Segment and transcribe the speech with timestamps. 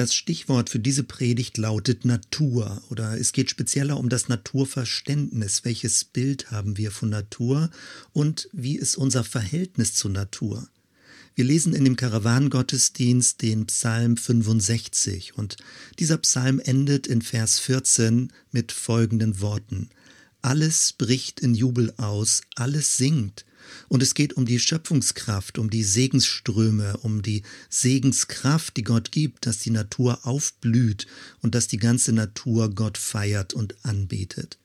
[0.00, 5.66] Das Stichwort für diese Predigt lautet Natur oder es geht spezieller um das Naturverständnis.
[5.66, 7.68] Welches Bild haben wir von Natur
[8.14, 10.66] und wie ist unser Verhältnis zur Natur?
[11.34, 15.58] Wir lesen in dem Karawanengottesdienst den Psalm 65 und
[15.98, 19.90] dieser Psalm endet in Vers 14 mit folgenden Worten.
[20.40, 23.44] Alles bricht in Jubel aus, alles singt,
[23.88, 29.46] und es geht um die Schöpfungskraft, um die Segensströme, um die Segenskraft, die Gott gibt,
[29.46, 31.06] dass die Natur aufblüht
[31.42, 34.59] und dass die ganze Natur Gott feiert und anbetet.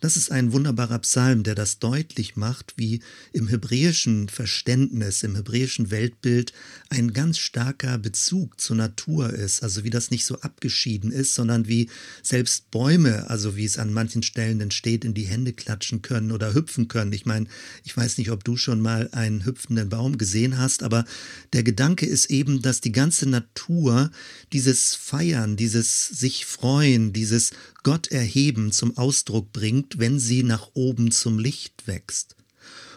[0.00, 3.00] Das ist ein wunderbarer Psalm, der das deutlich macht, wie
[3.32, 6.52] im hebräischen Verständnis, im hebräischen Weltbild
[6.90, 9.62] ein ganz starker Bezug zur Natur ist.
[9.62, 11.88] Also wie das nicht so abgeschieden ist, sondern wie
[12.22, 16.32] selbst Bäume, also wie es an manchen Stellen denn steht, in die Hände klatschen können
[16.32, 17.12] oder hüpfen können.
[17.12, 17.46] Ich meine,
[17.84, 21.04] ich weiß nicht, ob du schon mal einen hüpfenden Baum gesehen hast, aber
[21.52, 24.10] der Gedanke ist eben, dass die ganze Natur
[24.52, 27.52] dieses Feiern, dieses sich freuen, dieses
[27.84, 32.34] Gott erheben zum Ausdruck bringt, wenn sie nach oben zum Licht wächst.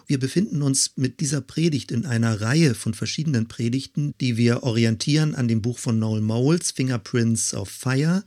[0.08, 5.36] Wir befinden uns mit dieser Predigt in einer Reihe von verschiedenen Predigten, die wir orientieren
[5.36, 8.24] an dem Buch von Noel Moles, Fingerprints of Fire.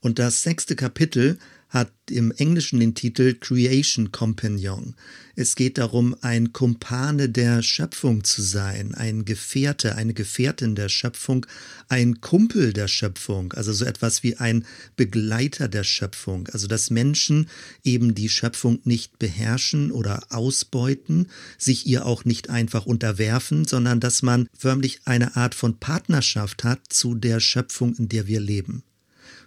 [0.00, 1.38] Und das sechste Kapitel
[1.74, 4.94] hat im Englischen den Titel Creation Companion.
[5.34, 11.44] Es geht darum, ein Kumpane der Schöpfung zu sein, ein Gefährte, eine Gefährtin der Schöpfung,
[11.88, 14.64] ein Kumpel der Schöpfung, also so etwas wie ein
[14.94, 17.48] Begleiter der Schöpfung, also dass Menschen
[17.82, 24.22] eben die Schöpfung nicht beherrschen oder ausbeuten, sich ihr auch nicht einfach unterwerfen, sondern dass
[24.22, 28.84] man förmlich eine Art von Partnerschaft hat zu der Schöpfung, in der wir leben.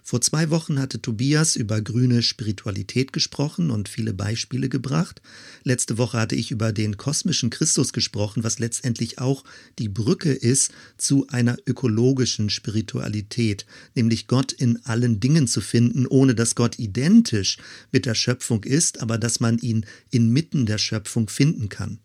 [0.02, 5.20] Vor zwei Wochen hatte Tobias über grüne Spiritualität gesprochen und viele Beispiele gebracht.
[5.64, 9.44] Letzte Woche hatte ich über den kosmischen Christus gesprochen, was letztendlich auch
[9.78, 16.34] die Brücke ist zu einer ökologischen Spiritualität, nämlich Gott in allen Dingen zu finden, ohne
[16.34, 17.58] dass Gott identisch
[17.92, 21.98] mit der Schöpfung ist, aber dass man ihn inmitten der Schöpfung finden kann.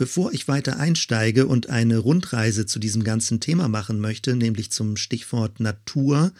[0.00, 4.96] Bevor ich weiter einsteige und eine Rundreise zu diesem ganzen Thema machen möchte, nämlich zum
[4.96, 6.32] Stichwort Natur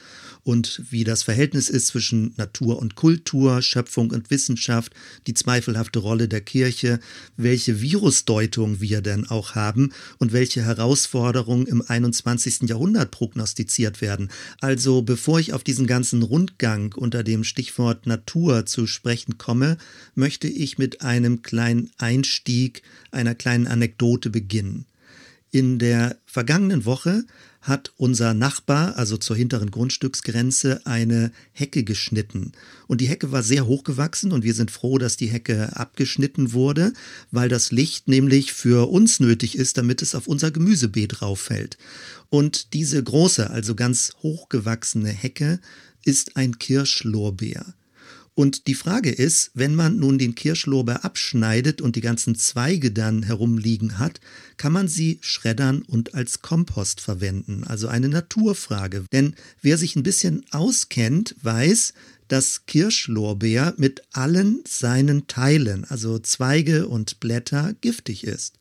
[0.42, 4.94] und wie das Verhältnis ist zwischen Natur und Kultur, Schöpfung und Wissenschaft,
[5.26, 7.00] die zweifelhafte Rolle der Kirche,
[7.36, 12.62] welche Virusdeutung wir denn auch haben und welche Herausforderungen im 21.
[12.62, 14.30] Jahrhundert prognostiziert werden.
[14.62, 19.76] Also bevor ich auf diesen ganzen Rundgang unter dem Stichwort Natur zu sprechen komme,
[20.14, 24.86] möchte ich mit einem kleinen Einstieg, einer kleinen kleinen Anekdote beginnen.
[25.50, 27.24] In der vergangenen Woche
[27.60, 32.52] hat unser Nachbar, also zur hinteren Grundstücksgrenze, eine Hecke geschnitten.
[32.86, 36.92] Und die Hecke war sehr hochgewachsen und wir sind froh, dass die Hecke abgeschnitten wurde,
[37.32, 41.76] weil das Licht nämlich für uns nötig ist, damit es auf unser Gemüsebeet rauffällt.
[42.28, 45.58] Und diese große, also ganz hochgewachsene Hecke
[46.04, 47.74] ist ein Kirschlorbeer.
[48.40, 53.22] Und die Frage ist, wenn man nun den Kirschlorbeer abschneidet und die ganzen Zweige dann
[53.22, 54.18] herumliegen hat,
[54.56, 57.64] kann man sie schreddern und als Kompost verwenden.
[57.64, 59.04] Also eine Naturfrage.
[59.12, 61.92] Denn wer sich ein bisschen auskennt, weiß,
[62.28, 68.54] dass Kirschlorbeer mit allen seinen Teilen, also Zweige und Blätter, giftig ist.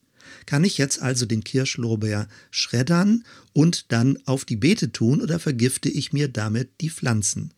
[0.46, 3.24] Kann ich jetzt also den Kirschlorbeer schreddern
[3.54, 7.54] und dann auf die Beete tun oder vergifte ich mir damit die Pflanzen?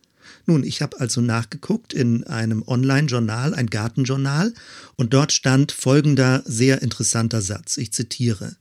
[0.46, 4.54] Nun, ich habe also nachgeguckt in einem Online-Journal, ein Gartenjournal,
[4.96, 7.78] und dort stand folgender sehr interessanter Satz.
[7.78, 8.56] Ich zitiere.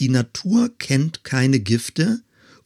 [0.00, 2.22] Die Natur kennt keine Gifte,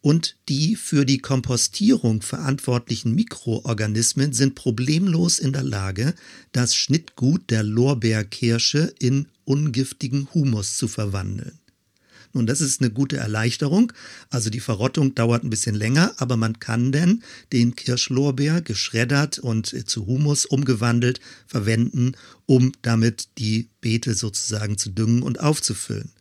[0.06, 6.15] und die für die Kompostierung verantwortlichen Mikroorganismen sind problemlos in der Lage,
[6.53, 11.59] das Schnittgut der Lorbeerkirsche in ungiftigen Humus zu verwandeln.
[12.36, 13.94] Nun, das ist eine gute Erleichterung.
[14.28, 19.88] Also die Verrottung dauert ein bisschen länger, aber man kann denn den Kirschlorbeer geschreddert und
[19.88, 22.12] zu Humus umgewandelt verwenden,
[22.44, 26.12] um damit die Beete sozusagen zu düngen und aufzufüllen.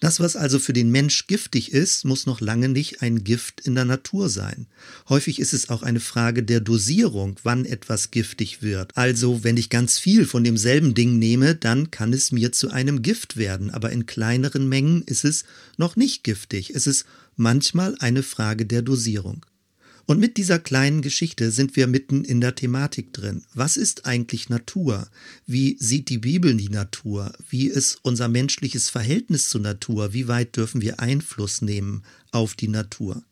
[0.00, 3.74] Das, was also für den Mensch giftig ist, muss noch lange nicht ein Gift in
[3.74, 4.66] der Natur sein.
[5.08, 8.96] Häufig ist es auch eine Frage der Dosierung, wann etwas giftig wird.
[8.96, 13.02] Also, wenn ich ganz viel von demselben Ding nehme, dann kann es mir zu einem
[13.02, 15.44] Gift werden, aber in kleineren Mengen ist es
[15.76, 16.70] noch nicht giftig.
[16.74, 17.04] Es ist
[17.36, 19.44] manchmal eine Frage der Dosierung.
[20.10, 23.44] Und mit dieser kleinen Geschichte sind wir mitten in der Thematik drin.
[23.54, 25.08] Was ist eigentlich Natur?
[25.46, 27.32] Wie sieht die Bibel die Natur?
[27.48, 30.12] Wie ist unser menschliches Verhältnis zur Natur?
[30.12, 32.02] Wie weit dürfen wir Einfluss nehmen
[32.32, 33.22] auf die Natur?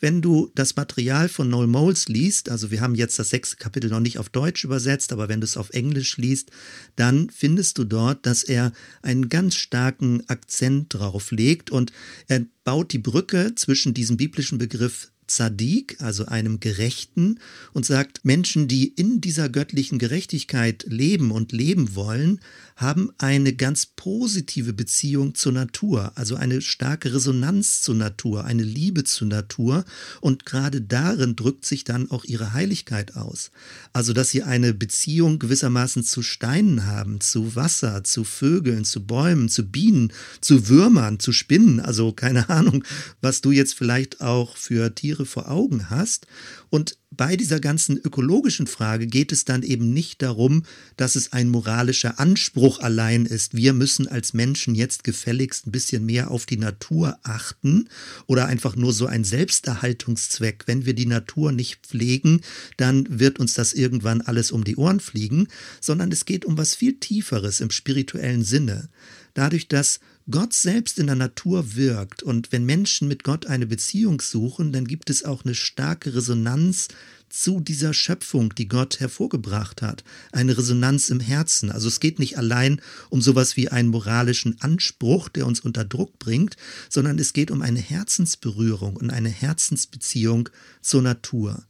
[0.00, 3.88] Wenn du das Material von Noel Moles liest, also wir haben jetzt das sechste Kapitel
[3.88, 6.50] noch nicht auf Deutsch übersetzt, aber wenn du es auf Englisch liest,
[6.96, 8.72] dann findest du dort, dass er
[9.02, 11.92] einen ganz starken Akzent drauf legt und
[12.26, 17.38] er baut die Brücke zwischen diesem biblischen Begriff Zadik, also einem Gerechten,
[17.72, 22.40] und sagt, Menschen, die in dieser göttlichen Gerechtigkeit leben und leben wollen,
[22.82, 29.04] haben eine ganz positive Beziehung zur Natur, also eine starke Resonanz zur Natur, eine Liebe
[29.04, 29.84] zur Natur
[30.20, 33.50] und gerade darin drückt sich dann auch ihre Heiligkeit aus.
[33.92, 39.48] Also, dass sie eine Beziehung gewissermaßen zu Steinen haben, zu Wasser, zu Vögeln, zu Bäumen,
[39.48, 42.84] zu Bienen, zu Würmern, zu Spinnen, also keine Ahnung,
[43.20, 46.26] was du jetzt vielleicht auch für Tiere vor Augen hast.
[46.72, 50.62] Und bei dieser ganzen ökologischen Frage geht es dann eben nicht darum,
[50.96, 53.54] dass es ein moralischer Anspruch allein ist.
[53.54, 57.90] Wir müssen als Menschen jetzt gefälligst ein bisschen mehr auf die Natur achten
[58.26, 60.62] oder einfach nur so ein Selbsterhaltungszweck.
[60.64, 62.40] Wenn wir die Natur nicht pflegen,
[62.78, 65.48] dann wird uns das irgendwann alles um die Ohren fliegen,
[65.78, 68.88] sondern es geht um was viel Tieferes im spirituellen Sinne.
[69.34, 70.00] Dadurch, dass
[70.30, 74.86] Gott selbst in der Natur wirkt und wenn Menschen mit Gott eine Beziehung suchen, dann
[74.86, 76.88] gibt es auch eine starke Resonanz
[77.32, 80.04] zu dieser Schöpfung, die Gott hervorgebracht hat.
[80.32, 81.72] Eine Resonanz im Herzen.
[81.72, 86.18] Also es geht nicht allein um sowas wie einen moralischen Anspruch, der uns unter Druck
[86.18, 86.56] bringt,
[86.90, 90.50] sondern es geht um eine Herzensberührung und eine Herzensbeziehung
[90.82, 91.64] zur Natur.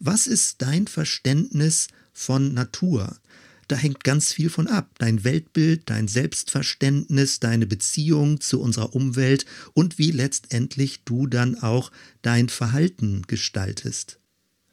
[0.00, 3.16] Was ist dein Verständnis von Natur?
[3.68, 4.90] Da hängt ganz viel von ab.
[4.98, 11.90] Dein Weltbild, dein Selbstverständnis, deine Beziehung zu unserer Umwelt und wie letztendlich du dann auch
[12.22, 14.18] dein Verhalten gestaltest.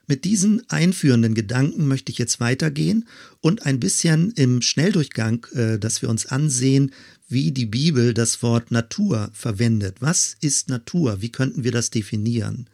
[0.07, 3.07] Mit diesen einführenden Gedanken möchte ich jetzt weitergehen
[3.39, 6.91] und ein bisschen im Schnelldurchgang, äh, dass wir uns ansehen,
[7.29, 10.01] wie die Bibel das Wort Natur verwendet.
[10.01, 11.21] Was ist Natur?
[11.21, 12.69] Wie könnten wir das definieren?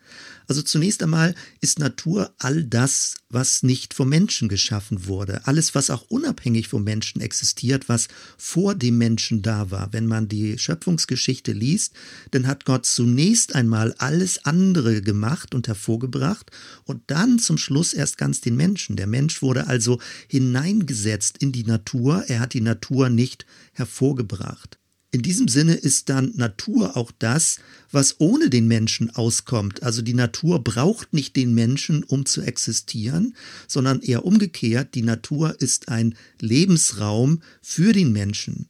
[0.47, 5.45] Also zunächst einmal ist Natur all das, was nicht vom Menschen geschaffen wurde.
[5.45, 8.07] Alles, was auch unabhängig vom Menschen existiert, was
[8.37, 9.91] vor dem Menschen da war.
[9.91, 11.93] Wenn man die Schöpfungsgeschichte liest,
[12.31, 16.49] dann hat Gott zunächst einmal alles andere gemacht und hervorgebracht
[16.85, 18.95] und dann zum Schluss erst ganz den Menschen.
[18.95, 22.23] Der Mensch wurde also hineingesetzt in die Natur.
[22.27, 24.79] Er hat die Natur nicht hervorgebracht.
[25.11, 27.59] In diesem Sinne ist dann Natur auch das,
[27.91, 29.81] was ohne den Menschen auskommt.
[29.81, 33.33] Also die Natur braucht nicht den Menschen, um zu existieren,
[33.67, 38.67] sondern eher umgekehrt, die Natur ist ein Lebensraum für den Menschen.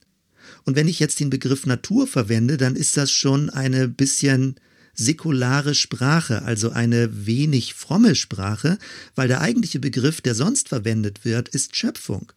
[0.64, 4.56] Und wenn ich jetzt den Begriff Natur verwende, dann ist das schon eine bisschen
[4.94, 8.78] säkulare Sprache, also eine wenig fromme Sprache,
[9.16, 12.32] weil der eigentliche Begriff, der sonst verwendet wird, ist Schöpfung.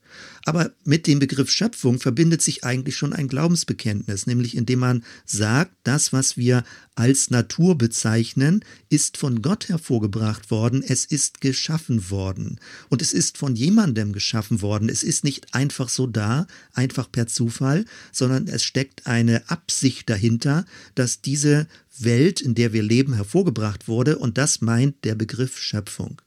[0.45, 5.73] Aber mit dem Begriff Schöpfung verbindet sich eigentlich schon ein Glaubensbekenntnis, nämlich indem man sagt,
[5.85, 6.65] das, was wir
[6.95, 12.59] als Natur bezeichnen, ist von Gott hervorgebracht worden, es ist geschaffen worden.
[12.89, 14.89] Und es ist von jemandem geschaffen worden.
[14.89, 20.65] Es ist nicht einfach so da, einfach per Zufall, sondern es steckt eine Absicht dahinter,
[20.95, 21.67] dass diese
[21.99, 24.19] Welt, in der wir leben, hervorgebracht wurde.
[24.19, 26.21] Und das meint der Begriff Schöpfung.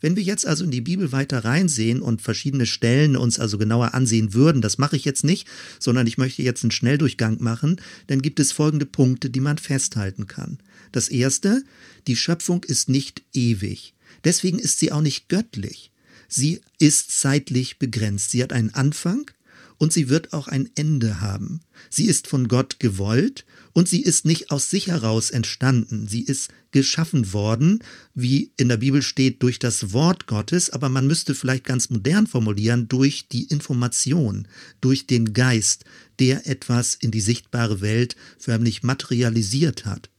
[0.00, 3.94] Wenn wir jetzt also in die Bibel weiter reinsehen und verschiedene Stellen uns also genauer
[3.94, 5.48] ansehen würden, das mache ich jetzt nicht,
[5.78, 10.26] sondern ich möchte jetzt einen Schnelldurchgang machen, dann gibt es folgende Punkte, die man festhalten
[10.26, 10.58] kann.
[10.92, 11.64] Das erste,
[12.06, 13.94] die Schöpfung ist nicht ewig.
[14.24, 15.90] Deswegen ist sie auch nicht göttlich.
[16.28, 18.30] Sie ist zeitlich begrenzt.
[18.30, 19.30] Sie hat einen Anfang
[19.78, 21.60] und sie wird auch ein Ende haben.
[21.90, 26.06] Sie ist von Gott gewollt und sie ist nicht aus sich heraus entstanden.
[26.08, 27.80] Sie ist geschaffen worden,
[28.14, 32.26] wie in der Bibel steht, durch das Wort Gottes, aber man müsste vielleicht ganz modern
[32.26, 34.48] formulieren, durch die Information,
[34.80, 35.84] durch den Geist,
[36.18, 40.10] der etwas in die sichtbare Welt förmlich materialisiert hat.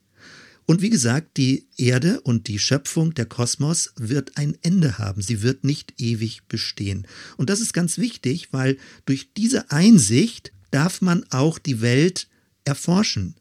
[0.66, 5.22] Und wie gesagt, die Erde und die Schöpfung, der Kosmos, wird ein Ende haben.
[5.22, 7.08] Sie wird nicht ewig bestehen.
[7.38, 12.28] Und das ist ganz wichtig, weil durch diese Einsicht darf man auch die Welt
[12.64, 13.36] erforschen.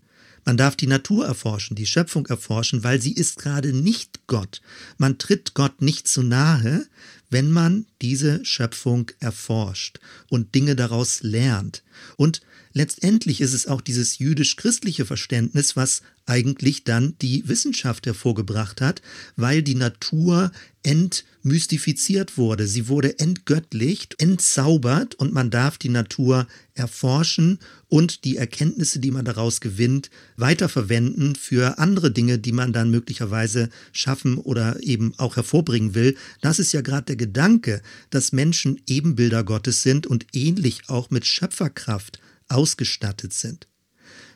[0.44, 4.60] Man darf die Natur erforschen, die Schöpfung erforschen, weil sie ist gerade nicht Gott.
[4.98, 6.86] Man tritt Gott nicht zu nahe,
[7.30, 11.82] wenn man diese Schöpfung erforscht und Dinge daraus lernt.
[12.16, 12.42] Und
[12.74, 19.02] letztendlich ist es auch dieses jüdisch-christliche Verständnis, was eigentlich dann die Wissenschaft hervorgebracht hat,
[19.36, 20.50] weil die Natur
[20.82, 22.66] entmystifiziert wurde.
[22.66, 29.24] Sie wurde entgöttlicht, entzaubert und man darf die Natur erforschen und die Erkenntnisse, die man
[29.24, 35.94] daraus gewinnt, weiterverwenden für andere Dinge, die man dann möglicherweise schaffen oder eben auch hervorbringen
[35.94, 36.16] will.
[36.40, 41.26] Das ist ja gerade der Gedanke, dass Menschen Ebenbilder Gottes sind und ähnlich auch mit
[41.26, 43.68] Schöpferkraft ausgestattet sind.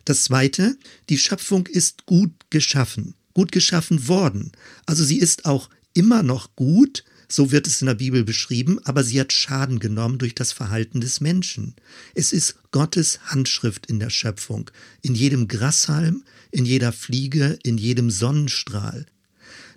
[0.05, 4.53] Das Zweite, die Schöpfung ist gut geschaffen, gut geschaffen worden.
[4.87, 9.05] Also sie ist auch immer noch gut, so wird es in der Bibel beschrieben, aber
[9.05, 11.75] sie hat Schaden genommen durch das Verhalten des Menschen.
[12.15, 14.71] Es ist Gottes Handschrift in der Schöpfung,
[15.03, 19.05] in jedem Grashalm, in jeder Fliege, in jedem Sonnenstrahl.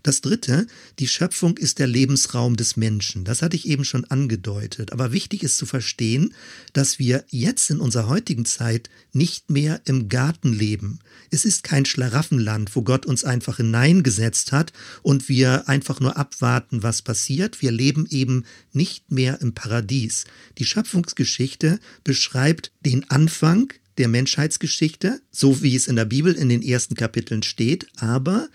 [0.04, 0.66] Das dritte,
[1.00, 3.24] die Schöpfung ist der Lebensraum des Menschen.
[3.24, 4.92] Das hatte ich eben schon angedeutet.
[4.92, 6.34] Aber wichtig ist zu verstehen,
[6.74, 11.00] dass wir jetzt in unserer heutigen Zeit nicht mehr im Garten leben.
[11.30, 16.82] Es ist kein Schlaraffenland, wo Gott uns einfach hineingesetzt hat und wir einfach nur abwarten,
[16.82, 17.62] was passiert.
[17.62, 20.26] Wir leben eben nicht mehr im Paradies.
[20.58, 26.64] Die Schöpfungsgeschichte beschreibt den Anfang der Menschheitsgeschichte, so wie es in der Bibel in den
[26.64, 28.50] ersten Kapiteln steht, aber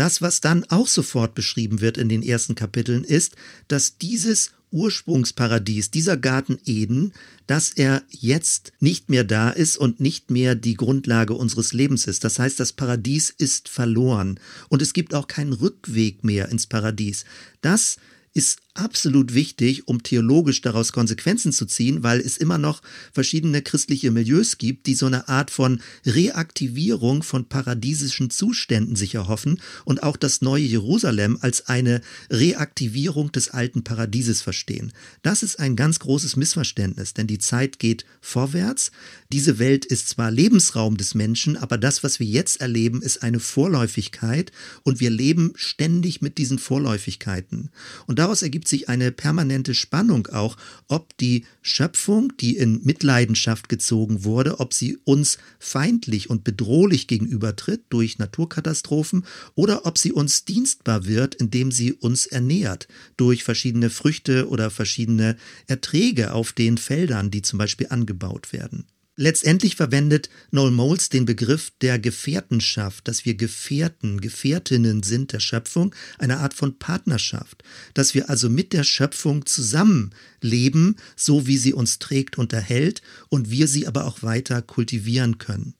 [0.00, 3.36] das, was dann auch sofort beschrieben wird in den ersten Kapiteln, ist,
[3.68, 7.12] dass dieses Ursprungsparadies, dieser Garten Eden,
[7.46, 12.24] dass er jetzt nicht mehr da ist und nicht mehr die Grundlage unseres Lebens ist.
[12.24, 14.40] Das heißt, das Paradies ist verloren
[14.70, 17.26] und es gibt auch keinen Rückweg mehr ins Paradies.
[17.60, 17.96] Das
[18.32, 24.10] ist absolut wichtig, um theologisch daraus Konsequenzen zu ziehen, weil es immer noch verschiedene christliche
[24.10, 30.16] Milieus gibt, die so eine Art von Reaktivierung von paradiesischen Zuständen sich erhoffen und auch
[30.16, 32.00] das neue Jerusalem als eine
[32.30, 34.92] Reaktivierung des alten Paradieses verstehen.
[35.22, 38.92] Das ist ein ganz großes Missverständnis, denn die Zeit geht vorwärts.
[39.32, 43.40] Diese Welt ist zwar Lebensraum des Menschen, aber das, was wir jetzt erleben, ist eine
[43.40, 44.52] Vorläufigkeit
[44.84, 47.70] und wir leben ständig mit diesen Vorläufigkeiten.
[48.06, 50.56] Und daraus ergibt sich eine permanente Spannung auch,
[50.88, 57.84] ob die Schöpfung, die in Mitleidenschaft gezogen wurde, ob sie uns feindlich und bedrohlich gegenübertritt
[57.90, 59.24] durch Naturkatastrophen
[59.54, 65.36] oder ob sie uns dienstbar wird, indem sie uns ernährt durch verschiedene Früchte oder verschiedene
[65.66, 68.86] Erträge auf den Feldern, die zum Beispiel angebaut werden.
[69.20, 75.94] Letztendlich verwendet Noel Moles den Begriff der Gefährtenschaft, dass wir Gefährten, Gefährtinnen sind der Schöpfung,
[76.16, 77.62] eine Art von Partnerschaft,
[77.92, 83.50] dass wir also mit der Schöpfung zusammenleben, so wie sie uns trägt und erhält und
[83.50, 85.74] wir sie aber auch weiter kultivieren können.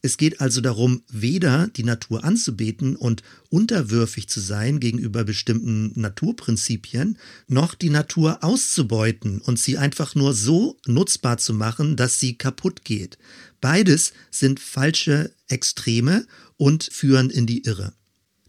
[0.00, 7.18] Es geht also darum, weder die Natur anzubeten und unterwürfig zu sein gegenüber bestimmten Naturprinzipien,
[7.48, 12.84] noch die Natur auszubeuten und sie einfach nur so nutzbar zu machen, dass sie kaputt
[12.84, 13.18] geht.
[13.60, 16.26] Beides sind falsche Extreme
[16.56, 17.92] und führen in die Irre.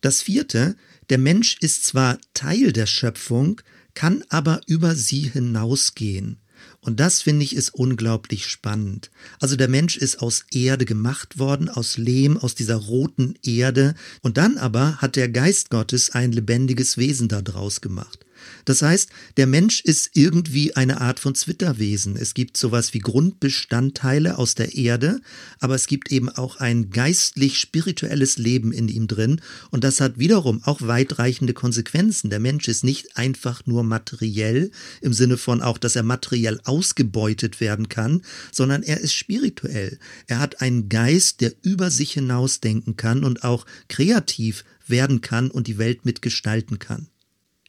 [0.02, 0.76] Das vierte,
[1.10, 3.60] der Mensch ist zwar Teil der Schöpfung,
[3.96, 6.38] kann aber über sie hinausgehen.
[6.82, 9.12] Und das finde ich ist unglaublich spannend.
[9.40, 13.96] Also der Mensch ist aus Erde gemacht worden, aus Lehm, aus dieser roten Erde.
[14.22, 18.26] Und dann aber hat der Geist Gottes ein lebendiges Wesen daraus gemacht.
[18.66, 22.16] Das heißt, der Mensch ist irgendwie eine Art von Zwitterwesen.
[22.16, 25.22] Es gibt sowas wie Grundbestandteile aus der Erde,
[25.60, 29.42] aber es gibt eben auch ein geistlich-spirituelles Leben in ihm drin
[29.72, 32.30] und das hat wiederum auch weitreichende Konsequenzen.
[32.30, 37.60] Der Mensch ist nicht einfach nur materiell im Sinne von auch, dass er materiell ausgebeutet
[37.60, 40.00] werden kann, sondern er ist spirituell.
[40.28, 45.52] Er hat einen Geist, der über sich hinaus denken kann und auch kreativ werden kann
[45.52, 47.08] und die Welt mitgestalten kann.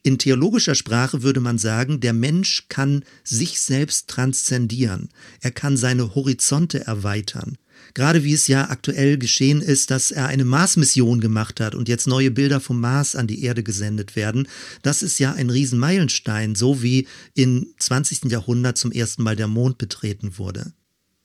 [0.03, 5.11] In theologischer Sprache würde man sagen, der Mensch kann sich selbst transzendieren.
[5.41, 7.59] Er kann seine Horizonte erweitern.
[7.93, 12.07] Gerade wie es ja aktuell geschehen ist, dass er eine Mars-Mission gemacht hat und jetzt
[12.07, 14.49] neue Bilder vom Mars an die Erde gesendet werden,
[14.83, 18.31] das ist ja ein Riesenmeilenstein, so wie im 20.
[18.31, 20.73] Jahrhundert zum ersten Mal der Mond betreten wurde.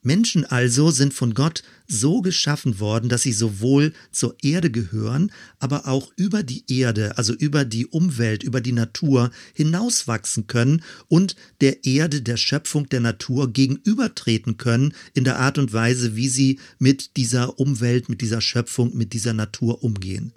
[0.06, 5.88] Menschen also sind von Gott so geschaffen worden, dass sie sowohl zur Erde gehören, aber
[5.88, 11.84] auch über die Erde, also über die Umwelt, über die Natur hinauswachsen können und der
[11.84, 17.16] Erde, der Schöpfung der Natur gegenübertreten können in der Art und Weise, wie sie mit
[17.16, 20.34] dieser Umwelt, mit dieser Schöpfung, mit dieser Natur umgehen.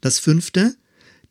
[0.00, 0.74] Das fünfte,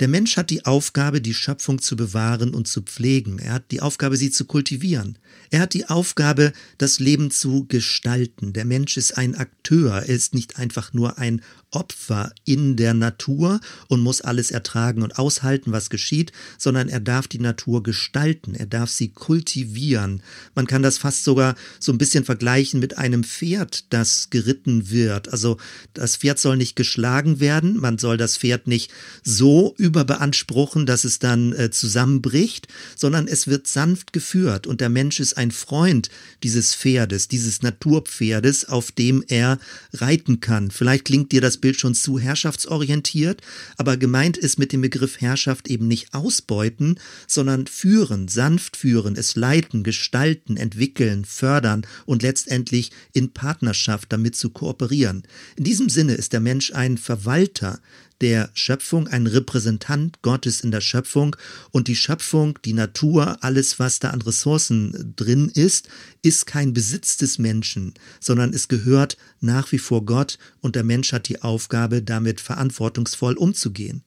[0.04, 3.40] der Mensch hat die Aufgabe, die Schöpfung zu bewahren und zu pflegen.
[3.40, 5.18] Er hat die Aufgabe, sie zu kultivieren.
[5.50, 8.52] Er hat die Aufgabe, das Leben zu gestalten.
[8.52, 9.94] Der Mensch ist ein Akteur.
[9.94, 11.42] Er ist nicht einfach nur ein
[11.74, 17.28] Opfer in der Natur und muss alles ertragen und aushalten, was geschieht, sondern er darf
[17.28, 20.22] die Natur gestalten, er darf sie kultivieren.
[20.56, 25.30] Man kann das fast sogar so ein bisschen vergleichen mit einem Pferd, das geritten wird.
[25.30, 25.58] Also
[25.94, 28.92] das Pferd soll nicht geschlagen werden, man soll das Pferd nicht
[29.24, 35.20] so überbeanspruchen, dass es dann äh, zusammenbricht, sondern es wird sanft geführt und der Mensch
[35.20, 36.10] ist ein Freund
[36.44, 39.58] dieses Pferdes, dieses Naturpferdes, auf dem er
[39.94, 40.72] reiten kann.
[40.72, 43.42] Vielleicht klingt dir das Bild schon zu herrschaftsorientiert,
[43.78, 49.38] aber gemeint ist mit dem Begriff Herrschaft eben nicht ausbeuten, sondern führen, sanft führen, es
[49.38, 55.24] leiten, gestalten, entwickeln, fördern und letztendlich in Partnerschaft damit zu kooperieren.
[55.56, 57.80] In diesem Sinne ist der Mensch ein Verwalter
[58.24, 61.36] der Schöpfung, ein Repräsentant Gottes in der Schöpfung
[61.72, 65.90] und die Schöpfung, die Natur, alles, was da an Ressourcen drin ist,
[66.22, 71.12] ist kein Besitz des Menschen, sondern es gehört nach wie vor Gott und der Mensch
[71.12, 74.04] hat die Aufgabe, damit verantwortungsvoll umzugehen.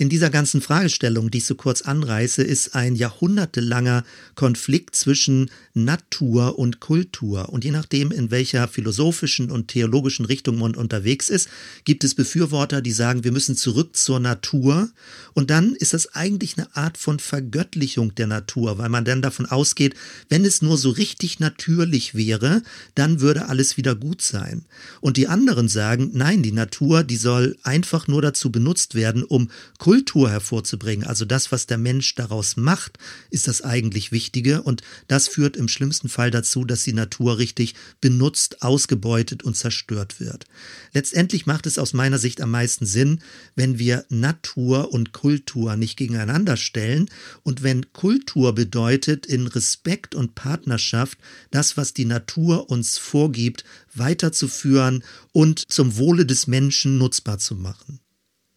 [0.00, 4.04] In dieser ganzen Fragestellung, die ich so kurz anreiße, ist ein jahrhundertelanger
[4.36, 7.48] Konflikt zwischen Natur und Kultur.
[7.48, 11.48] Und je nachdem, in welcher philosophischen und theologischen Richtung man unterwegs ist,
[11.82, 14.88] gibt es Befürworter, die sagen, wir müssen zurück zur Natur.
[15.34, 19.46] Und dann ist das eigentlich eine Art von Vergöttlichung der Natur, weil man dann davon
[19.46, 19.96] ausgeht,
[20.28, 22.62] wenn es nur so richtig natürlich wäre,
[22.94, 24.64] dann würde alles wieder gut sein.
[25.00, 29.50] Und die anderen sagen, nein, die Natur, die soll einfach nur dazu benutzt werden, um
[29.78, 29.87] Kultur
[30.28, 32.98] hervorzubringen, also das, was der Mensch daraus macht,
[33.30, 37.74] ist das eigentlich Wichtige und das führt im schlimmsten Fall dazu, dass die Natur richtig
[38.00, 40.46] benutzt, ausgebeutet und zerstört wird.
[40.92, 43.20] Letztendlich macht es aus meiner Sicht am meisten Sinn,
[43.54, 47.08] wenn wir Natur und Kultur nicht gegeneinander stellen
[47.42, 51.18] und wenn Kultur bedeutet, in Respekt und Partnerschaft
[51.50, 53.64] das, was die Natur uns vorgibt,
[53.94, 55.02] weiterzuführen
[55.32, 58.00] und zum Wohle des Menschen nutzbar zu machen.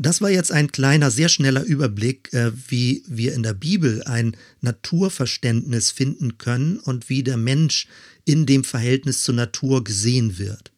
[0.02, 4.36] Das war jetzt ein kleiner, sehr schneller Überblick, äh, wie wir in der Bibel ein
[4.60, 7.88] Naturverständnis finden können und wie der Mensch
[8.26, 10.72] in dem Verhältnis zur Natur gesehen wird.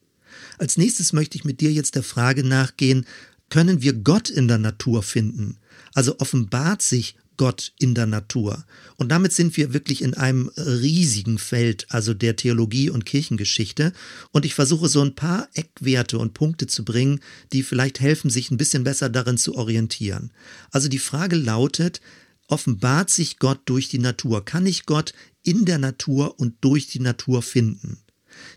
[0.57, 3.05] Als nächstes möchte ich mit dir jetzt der Frage nachgehen,
[3.49, 5.57] können wir Gott in der Natur finden?
[5.93, 8.63] Also offenbart sich Gott in der Natur.
[8.95, 13.91] Und damit sind wir wirklich in einem riesigen Feld, also der Theologie und Kirchengeschichte.
[14.31, 17.19] Und ich versuche so ein paar Eckwerte und Punkte zu bringen,
[17.51, 20.31] die vielleicht helfen, sich ein bisschen besser darin zu orientieren.
[20.71, 21.99] Also die Frage lautet,
[22.47, 24.45] offenbart sich Gott durch die Natur?
[24.45, 28.02] Kann ich Gott in der Natur und durch die Natur finden?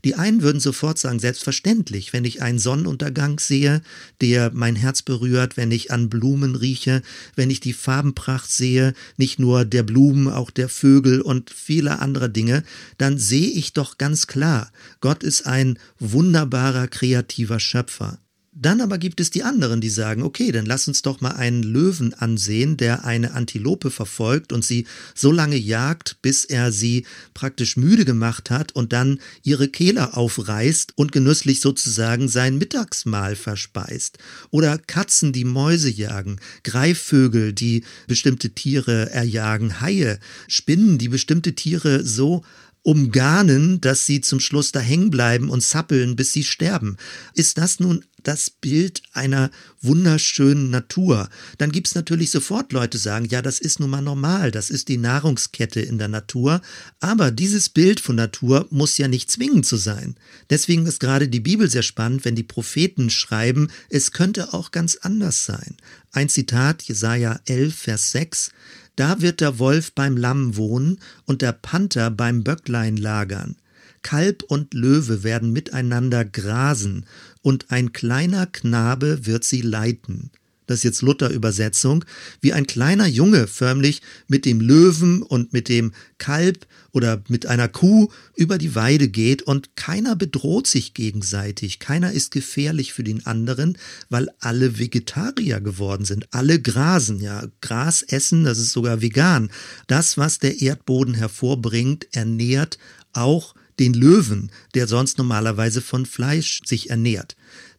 [0.04, 3.82] Die einen würden sofort sagen, selbstverständlich, wenn ich einen Sonnenuntergang sehe,
[4.20, 7.02] der mein Herz berührt, wenn ich an Blumen rieche,
[7.34, 12.30] wenn ich die Farbenpracht sehe, nicht nur der Blumen, auch der Vögel und viele andere
[12.30, 12.62] Dinge,
[12.98, 18.18] dann sehe ich doch ganz klar, Gott ist ein wunderbarer, kreativer Schöpfer.
[18.58, 21.62] Dann aber gibt es die anderen, die sagen, okay, dann lass uns doch mal einen
[21.62, 27.76] Löwen ansehen, der eine Antilope verfolgt und sie so lange jagt, bis er sie praktisch
[27.76, 34.16] müde gemacht hat und dann ihre Kehle aufreißt und genüsslich sozusagen sein Mittagsmahl verspeist.
[34.48, 42.06] Oder Katzen, die Mäuse jagen, Greifvögel, die bestimmte Tiere erjagen, Haie, Spinnen, die bestimmte Tiere
[42.06, 42.42] so
[42.86, 46.98] umgarnen, dass sie zum Schluss da hängen bleiben und zappeln, bis sie sterben.
[47.34, 49.50] Ist das nun das Bild einer
[49.82, 51.28] wunderschönen Natur?
[51.58, 54.98] Dann gibt's natürlich sofort Leute, sagen, ja, das ist nun mal normal, das ist die
[54.98, 56.60] Nahrungskette in der Natur.
[57.00, 60.14] Aber dieses Bild von Natur muss ja nicht zwingend so sein.
[60.48, 64.94] Deswegen ist gerade die Bibel sehr spannend, wenn die Propheten schreiben, es könnte auch ganz
[64.94, 65.76] anders sein.
[66.12, 68.52] Ein Zitat, Jesaja 11, Vers 6.
[68.96, 73.56] Da wird der Wolf beim Lamm wohnen und der Panther beim Böcklein lagern.
[74.02, 77.06] Kalb und Löwe werden miteinander grasen
[77.42, 80.30] und ein kleiner Knabe wird sie leiten
[80.66, 82.04] das ist jetzt Luther-Übersetzung,
[82.40, 87.68] wie ein kleiner Junge förmlich mit dem Löwen und mit dem Kalb oder mit einer
[87.68, 93.26] Kuh über die Weide geht und keiner bedroht sich gegenseitig, keiner ist gefährlich für den
[93.26, 99.50] anderen, weil alle Vegetarier geworden sind, alle grasen, ja, Gras essen, das ist sogar vegan.
[99.86, 102.78] Das, was der Erdboden hervorbringt, ernährt
[103.12, 107.36] auch den Löwen, der sonst normalerweise von Fleisch sich ernährt.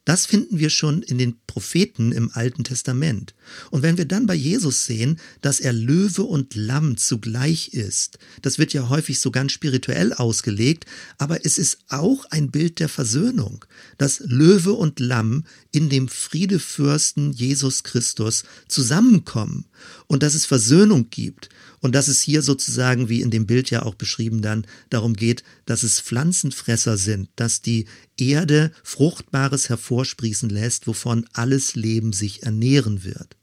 [0.08, 3.36] Das finden wir schon in den Propheten im Alten Testament.
[3.72, 8.58] Und wenn wir dann bei Jesus sehen, dass er Löwe und Lamm zugleich ist, das
[8.58, 10.86] wird ja häufig so ganz spirituell ausgelegt,
[11.18, 13.66] aber es ist auch ein Bild der Versöhnung,
[13.98, 15.44] dass Löwe und Lamm
[15.74, 19.66] in dem Friedefürsten Jesus Christus zusammenkommen
[20.08, 23.84] und dass es Versöhnung gibt und dass es hier sozusagen, wie in dem Bild ja
[23.84, 27.86] auch beschrieben dann, darum geht, dass es Pflanzenfresser sind, dass die
[28.18, 33.37] Erde Fruchtbares hervorsprießen lässt, wovon alles Leben sich ernähren wird.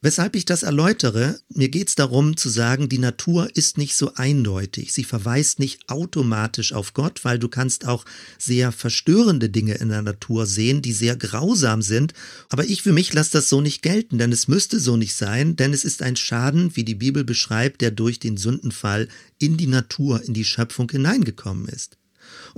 [0.00, 4.14] Weshalb ich das erläutere, mir geht es darum zu sagen, die Natur ist nicht so
[4.14, 4.92] eindeutig.
[4.92, 8.04] Sie verweist nicht automatisch auf Gott, weil du kannst auch
[8.38, 12.14] sehr verstörende Dinge in der Natur sehen, die sehr grausam sind.
[12.48, 15.56] Aber ich für mich lasse das so nicht gelten, denn es müsste so nicht sein,
[15.56, 19.08] denn es ist ein Schaden, wie die Bibel beschreibt, der durch den Sündenfall
[19.40, 21.97] in die Natur, in die Schöpfung hineingekommen ist.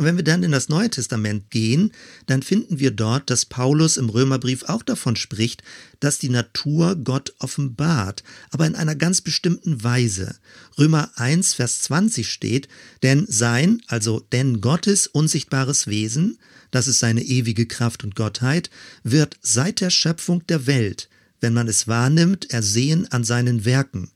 [0.00, 1.92] Und wenn wir dann in das Neue Testament gehen,
[2.24, 5.62] dann finden wir dort, dass Paulus im Römerbrief auch davon spricht,
[6.00, 10.36] dass die Natur Gott offenbart, aber in einer ganz bestimmten Weise.
[10.78, 12.66] Römer 1, Vers 20 steht,
[13.02, 16.38] denn sein, also denn Gottes unsichtbares Wesen,
[16.70, 18.70] das ist seine ewige Kraft und Gottheit,
[19.04, 21.10] wird seit der Schöpfung der Welt,
[21.42, 24.10] wenn man es wahrnimmt, ersehen an seinen Werken,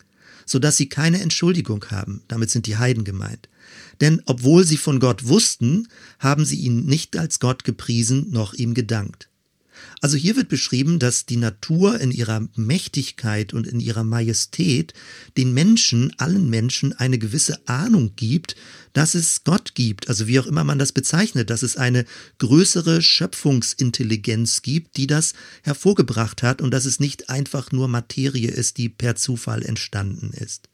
[0.47, 3.51] so dass sie keine Entschuldigung haben, damit sind die Heiden gemeint.
[4.01, 8.75] Denn obwohl sie von Gott wussten, haben sie ihn nicht als Gott gepriesen noch ihm
[8.75, 9.29] gedankt.
[10.01, 14.93] Also hier wird beschrieben, dass die Natur in ihrer Mächtigkeit und in ihrer Majestät
[15.37, 18.57] den Menschen, allen Menschen eine gewisse Ahnung gibt,
[18.93, 22.05] dass es Gott gibt, also wie auch immer man das bezeichnet, dass es eine
[22.39, 28.79] größere Schöpfungsintelligenz gibt, die das hervorgebracht hat und dass es nicht einfach nur Materie ist,
[28.79, 30.69] die per Zufall entstanden ist.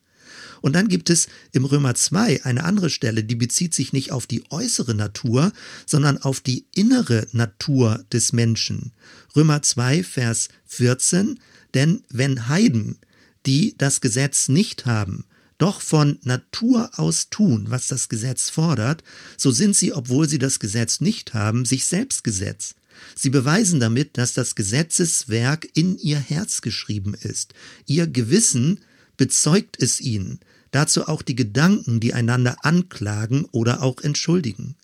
[0.60, 4.26] Und dann gibt es im Römer 2 eine andere Stelle, die bezieht sich nicht auf
[4.26, 5.52] die äußere Natur,
[5.86, 8.92] sondern auf die innere Natur des Menschen.
[9.34, 11.38] Römer 2, Vers 14,
[11.74, 12.98] denn wenn Heiden,
[13.46, 15.24] die das Gesetz nicht haben,
[15.58, 19.04] doch von Natur aus tun, was das Gesetz fordert,
[19.36, 22.74] so sind sie, obwohl sie das Gesetz nicht haben, sich selbst Gesetz.
[23.14, 27.54] Sie beweisen damit, dass das Gesetzeswerk in ihr Herz geschrieben ist.
[27.86, 28.80] Ihr Gewissen
[29.20, 30.40] bezeugt es ihnen.
[30.70, 34.76] Dazu auch die Gedanken, die einander anklagen oder auch entschuldigen.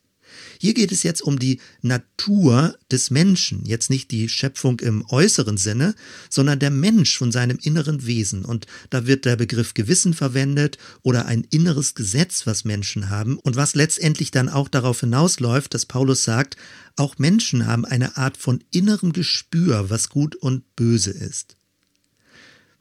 [0.61, 5.57] Hier geht es jetzt um die Natur des Menschen, jetzt nicht die Schöpfung im äußeren
[5.57, 5.95] Sinne,
[6.29, 8.45] sondern der Mensch von seinem inneren Wesen.
[8.45, 13.57] Und da wird der Begriff Gewissen verwendet oder ein inneres Gesetz, was Menschen haben und
[13.57, 16.59] was letztendlich dann auch darauf hinausläuft, dass Paulus sagt,
[16.97, 21.56] auch Menschen haben eine Art von innerem Gespür, was gut und böse ist.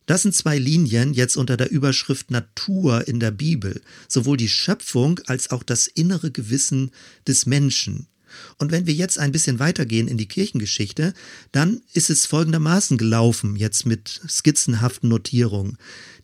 [0.06, 5.20] Das sind zwei Linien jetzt unter der Überschrift Natur in der Bibel, sowohl die Schöpfung
[5.26, 6.92] als auch das innere Gewissen
[7.28, 8.08] des Menschen.
[8.58, 11.14] Und wenn wir jetzt ein bisschen weitergehen in die Kirchengeschichte,
[11.52, 15.78] dann ist es folgendermaßen gelaufen, jetzt mit skizzenhaften Notierungen.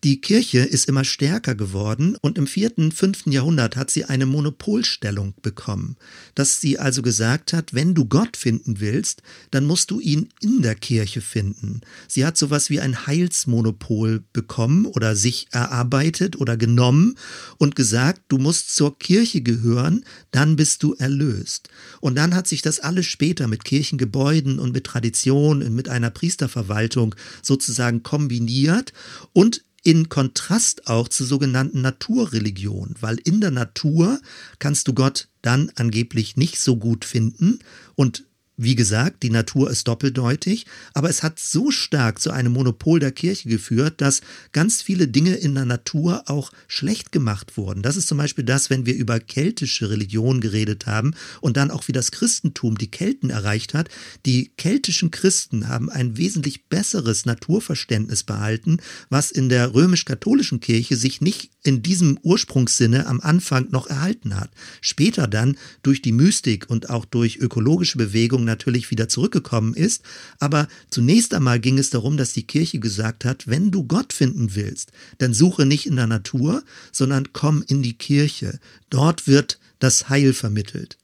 [0.03, 5.35] Die Kirche ist immer stärker geworden und im vierten, fünften Jahrhundert hat sie eine Monopolstellung
[5.43, 5.95] bekommen,
[6.33, 10.63] dass sie also gesagt hat, wenn du Gott finden willst, dann musst du ihn in
[10.63, 11.81] der Kirche finden.
[12.07, 17.13] Sie hat sowas wie ein Heilsmonopol bekommen oder sich erarbeitet oder genommen
[17.59, 21.69] und gesagt, du musst zur Kirche gehören, dann bist du erlöst.
[21.99, 26.09] Und dann hat sich das alles später mit Kirchengebäuden und mit Tradition und mit einer
[26.09, 28.93] Priesterverwaltung sozusagen kombiniert
[29.33, 34.19] und in Kontrast auch zu sogenannten Naturreligionen, weil in der Natur
[34.59, 37.59] kannst du Gott dann angeblich nicht so gut finden
[37.95, 38.25] und
[38.57, 43.11] wie gesagt, die Natur ist doppeldeutig, aber es hat so stark zu einem Monopol der
[43.11, 47.81] Kirche geführt, dass ganz viele Dinge in der Natur auch schlecht gemacht wurden.
[47.81, 51.87] Das ist zum Beispiel das, wenn wir über keltische Religion geredet haben und dann auch
[51.87, 53.89] wie das Christentum die Kelten erreicht hat.
[54.25, 58.77] Die keltischen Christen haben ein wesentlich besseres Naturverständnis behalten,
[59.09, 64.51] was in der römisch-katholischen Kirche sich nicht in diesem Ursprungssinne am Anfang noch erhalten hat.
[64.81, 67.97] Später dann durch die Mystik und auch durch ökologische
[68.41, 70.03] Bewegungen natürlich wieder zurückgekommen ist.
[70.39, 74.55] Aber zunächst einmal ging es darum, dass die Kirche gesagt hat, wenn du Gott finden
[74.55, 78.59] willst, dann suche nicht in der Natur, sondern komm in die Kirche.
[78.89, 80.97] Dort wird das Heil vermittelt.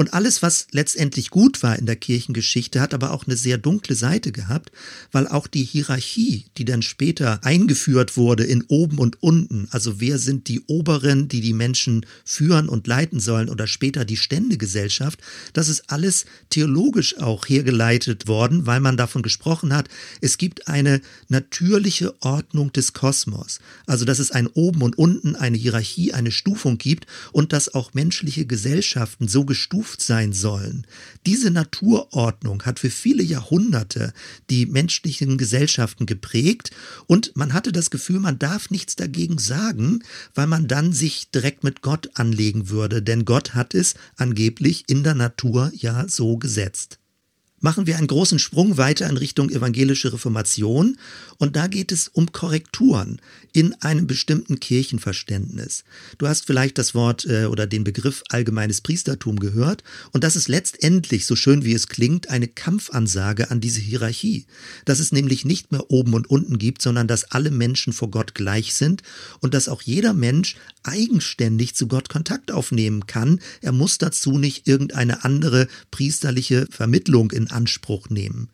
[0.00, 3.96] Und alles, was letztendlich gut war in der Kirchengeschichte, hat aber auch eine sehr dunkle
[3.96, 4.70] Seite gehabt,
[5.10, 10.18] weil auch die Hierarchie, die dann später eingeführt wurde in oben und unten, also wer
[10.18, 15.18] sind die Oberen, die die Menschen führen und leiten sollen oder später die Ständegesellschaft,
[15.52, 19.88] das ist alles theologisch auch hergeleitet worden, weil man davon gesprochen hat,
[20.20, 23.58] es gibt eine natürliche Ordnung des Kosmos.
[23.86, 27.94] Also, dass es ein Oben und Unten, eine Hierarchie, eine Stufung gibt und dass auch
[27.94, 30.86] menschliche Gesellschaften so gestuft Zukunft sein sollen.
[31.26, 34.12] Diese Naturordnung hat für viele Jahrhunderte
[34.50, 36.70] die menschlichen Gesellschaften geprägt
[37.06, 40.00] und man hatte das Gefühl, man darf nichts dagegen sagen,
[40.34, 45.02] weil man dann sich direkt mit Gott anlegen würde, denn Gott hat es angeblich in
[45.02, 46.98] der Natur ja so gesetzt
[47.60, 50.96] machen wir einen großen Sprung weiter in Richtung evangelische Reformation
[51.38, 53.20] und da geht es um Korrekturen
[53.52, 55.84] in einem bestimmten Kirchenverständnis.
[56.18, 60.48] Du hast vielleicht das Wort äh, oder den Begriff allgemeines Priestertum gehört und das ist
[60.48, 64.46] letztendlich, so schön wie es klingt, eine Kampfansage an diese Hierarchie,
[64.84, 68.34] dass es nämlich nicht mehr oben und unten gibt, sondern dass alle Menschen vor Gott
[68.34, 69.02] gleich sind
[69.40, 73.40] und dass auch jeder Mensch eigenständig zu Gott Kontakt aufnehmen kann.
[73.60, 78.50] Er muss dazu nicht irgendeine andere priesterliche Vermittlung in Anspruch nehmen.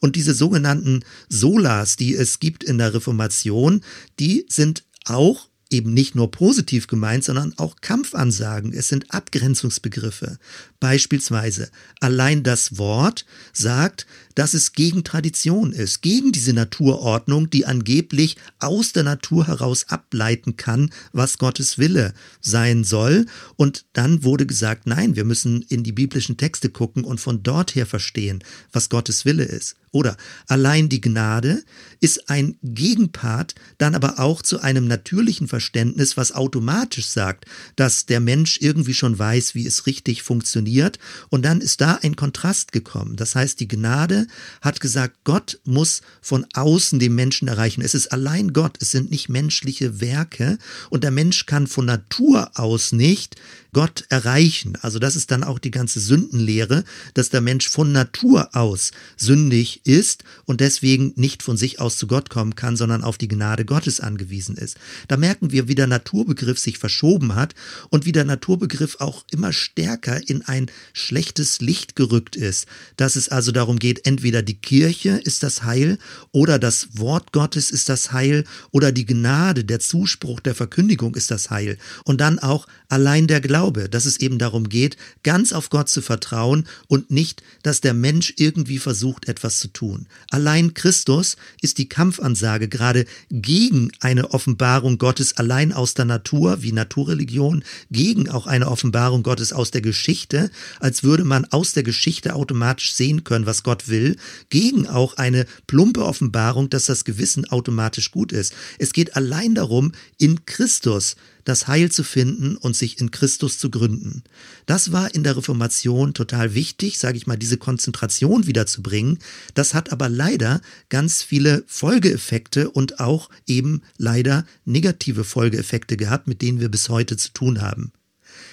[0.00, 3.82] Und diese sogenannten Solas, die es gibt in der Reformation,
[4.18, 8.72] die sind auch eben nicht nur positiv gemeint, sondern auch Kampfansagen.
[8.72, 10.38] Es sind Abgrenzungsbegriffe.
[10.78, 18.36] Beispielsweise allein das Wort sagt, dass es gegen Tradition ist, gegen diese Naturordnung, die angeblich
[18.58, 23.26] aus der Natur heraus ableiten kann, was Gottes Wille sein soll.
[23.56, 27.74] Und dann wurde gesagt, nein, wir müssen in die biblischen Texte gucken und von dort
[27.74, 29.76] her verstehen, was Gottes Wille ist.
[29.92, 31.62] Oder allein die Gnade
[32.00, 37.46] ist ein Gegenpart dann aber auch zu einem natürlichen Verständnis, was automatisch sagt,
[37.76, 40.98] dass der Mensch irgendwie schon weiß, wie es richtig funktioniert.
[41.30, 43.16] Und dann ist da ein Kontrast gekommen.
[43.16, 44.26] Das heißt, die Gnade
[44.60, 47.80] hat gesagt, Gott muss von außen den Menschen erreichen.
[47.80, 50.58] Es ist allein Gott, es sind nicht menschliche Werke.
[50.90, 53.36] Und der Mensch kann von Natur aus nicht
[53.72, 54.78] Gott erreichen.
[54.80, 59.82] Also das ist dann auch die ganze Sündenlehre, dass der Mensch von Natur aus sündig
[59.86, 63.64] ist und deswegen nicht von sich aus zu Gott kommen kann, sondern auf die Gnade
[63.64, 64.76] Gottes angewiesen ist.
[65.08, 67.54] Da merken wir, wie der Naturbegriff sich verschoben hat
[67.90, 72.66] und wie der Naturbegriff auch immer stärker in ein schlechtes Licht gerückt ist.
[72.96, 75.98] Dass es also darum geht, entweder die Kirche ist das Heil
[76.32, 81.30] oder das Wort Gottes ist das Heil oder die Gnade, der Zuspruch der Verkündigung ist
[81.30, 81.78] das Heil.
[82.04, 86.02] Und dann auch allein der Glaube dass es eben darum geht, ganz auf Gott zu
[86.02, 90.06] vertrauen und nicht, dass der Mensch irgendwie versucht, etwas zu tun.
[90.30, 96.72] Allein Christus ist die Kampfansage gerade gegen eine Offenbarung Gottes allein aus der Natur, wie
[96.72, 102.34] Naturreligion, gegen auch eine Offenbarung Gottes aus der Geschichte, als würde man aus der Geschichte
[102.34, 104.16] automatisch sehen können, was Gott will,
[104.48, 108.54] gegen auch eine plumpe Offenbarung, dass das Gewissen automatisch gut ist.
[108.78, 113.70] Es geht allein darum, in Christus das Heil zu finden und sich in Christus zu
[113.70, 114.22] gründen.
[114.66, 119.20] Das war in der Reformation total wichtig, sage ich mal, diese Konzentration wiederzubringen.
[119.54, 126.42] Das hat aber leider ganz viele Folgeeffekte und auch eben leider negative Folgeeffekte gehabt, mit
[126.42, 127.92] denen wir bis heute zu tun haben.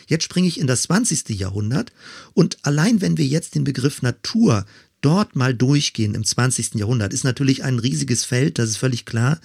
[0.07, 1.29] Jetzt springe ich in das 20.
[1.29, 1.91] Jahrhundert
[2.33, 4.65] und allein wenn wir jetzt den Begriff Natur
[5.03, 6.75] dort mal durchgehen im 20.
[6.75, 9.39] Jahrhundert, ist natürlich ein riesiges Feld, das ist völlig klar.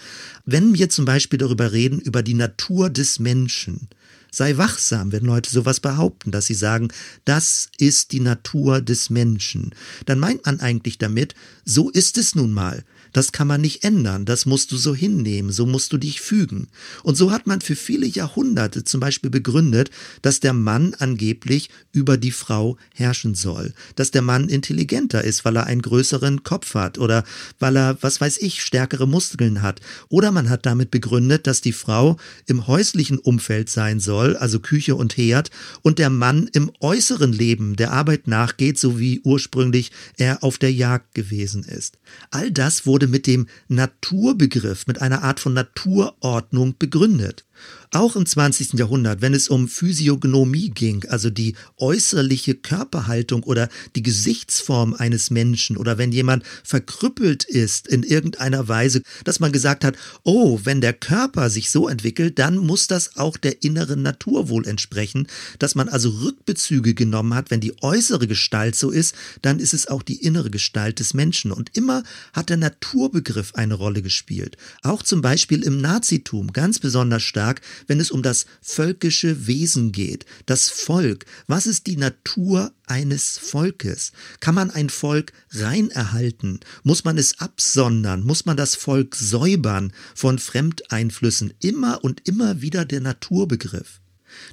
[0.47, 3.88] Wenn wir zum Beispiel darüber reden, über die Natur des Menschen,
[4.31, 6.88] sei wachsam, wenn Leute sowas behaupten, dass sie sagen,
[7.25, 9.75] das ist die Natur des Menschen,
[10.07, 12.85] dann meint man eigentlich damit, so ist es nun mal.
[13.12, 16.68] Das kann man nicht ändern, das musst du so hinnehmen, so musst du dich fügen.
[17.03, 19.90] Und so hat man für viele Jahrhunderte zum Beispiel begründet,
[20.23, 25.57] dass der Mann angeblich über die Frau herrschen soll, dass der Mann intelligenter ist, weil
[25.57, 27.25] er einen größeren Kopf hat oder
[27.59, 29.81] weil er, was weiß ich, stärkere Muskeln hat.
[30.09, 32.16] Oder man hat damit begründet, dass die Frau
[32.47, 35.51] im häuslichen Umfeld sein soll, also Küche und Herd,
[35.83, 40.73] und der Mann im äußeren Leben der Arbeit nachgeht, so wie ursprünglich er auf der
[40.73, 41.99] Jagd gewesen ist.
[42.31, 47.44] All das wurde wurde mit dem Naturbegriff, mit einer Art von Naturordnung begründet.
[47.90, 48.75] Auch im 20.
[48.75, 55.79] Jahrhundert, wenn es um Physiognomie ging, also die äußerliche Körperhaltung oder die Gesichtsform eines Menschen
[55.79, 60.92] oder wenn jemand verkrüppelt ist in irgendeiner Weise, dass man gesagt hat, oh, wenn der
[60.92, 65.27] Körper sich so entwickelt, dann muss das auch der inneren Natur wohl entsprechen,
[65.59, 69.87] dass man also Rückbezüge genommen hat, wenn die äußere Gestalt so ist, dann ist es
[69.87, 71.53] auch die innere Gestalt des Menschen.
[71.53, 72.03] Und immer
[72.35, 74.59] hat der Naturbegriff eine Rolle gespielt.
[74.83, 77.47] Auch zum Beispiel im Nazitum ganz besonders stark,
[77.87, 81.26] wenn es um das völkische Wesen geht, das Volk.
[81.46, 84.12] Was ist die Natur eines Volkes?
[84.40, 86.61] Kann man ein Volk rein erhalten?
[86.82, 88.24] Muss man es absondern?
[88.24, 91.54] Muss man das Volk säubern von Fremdeinflüssen?
[91.61, 94.00] Immer und immer wieder der Naturbegriff.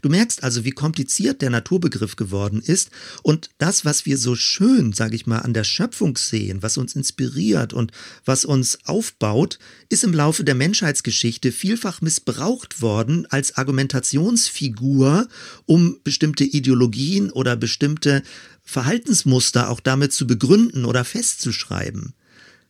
[0.01, 2.89] Du merkst also, wie kompliziert der Naturbegriff geworden ist
[3.23, 6.95] und das, was wir so schön, sage ich mal, an der Schöpfung sehen, was uns
[6.95, 7.91] inspiriert und
[8.23, 15.27] was uns aufbaut, ist im Laufe der Menschheitsgeschichte vielfach missbraucht worden als Argumentationsfigur,
[15.65, 18.23] um bestimmte Ideologien oder bestimmte
[18.63, 22.13] Verhaltensmuster auch damit zu begründen oder festzuschreiben.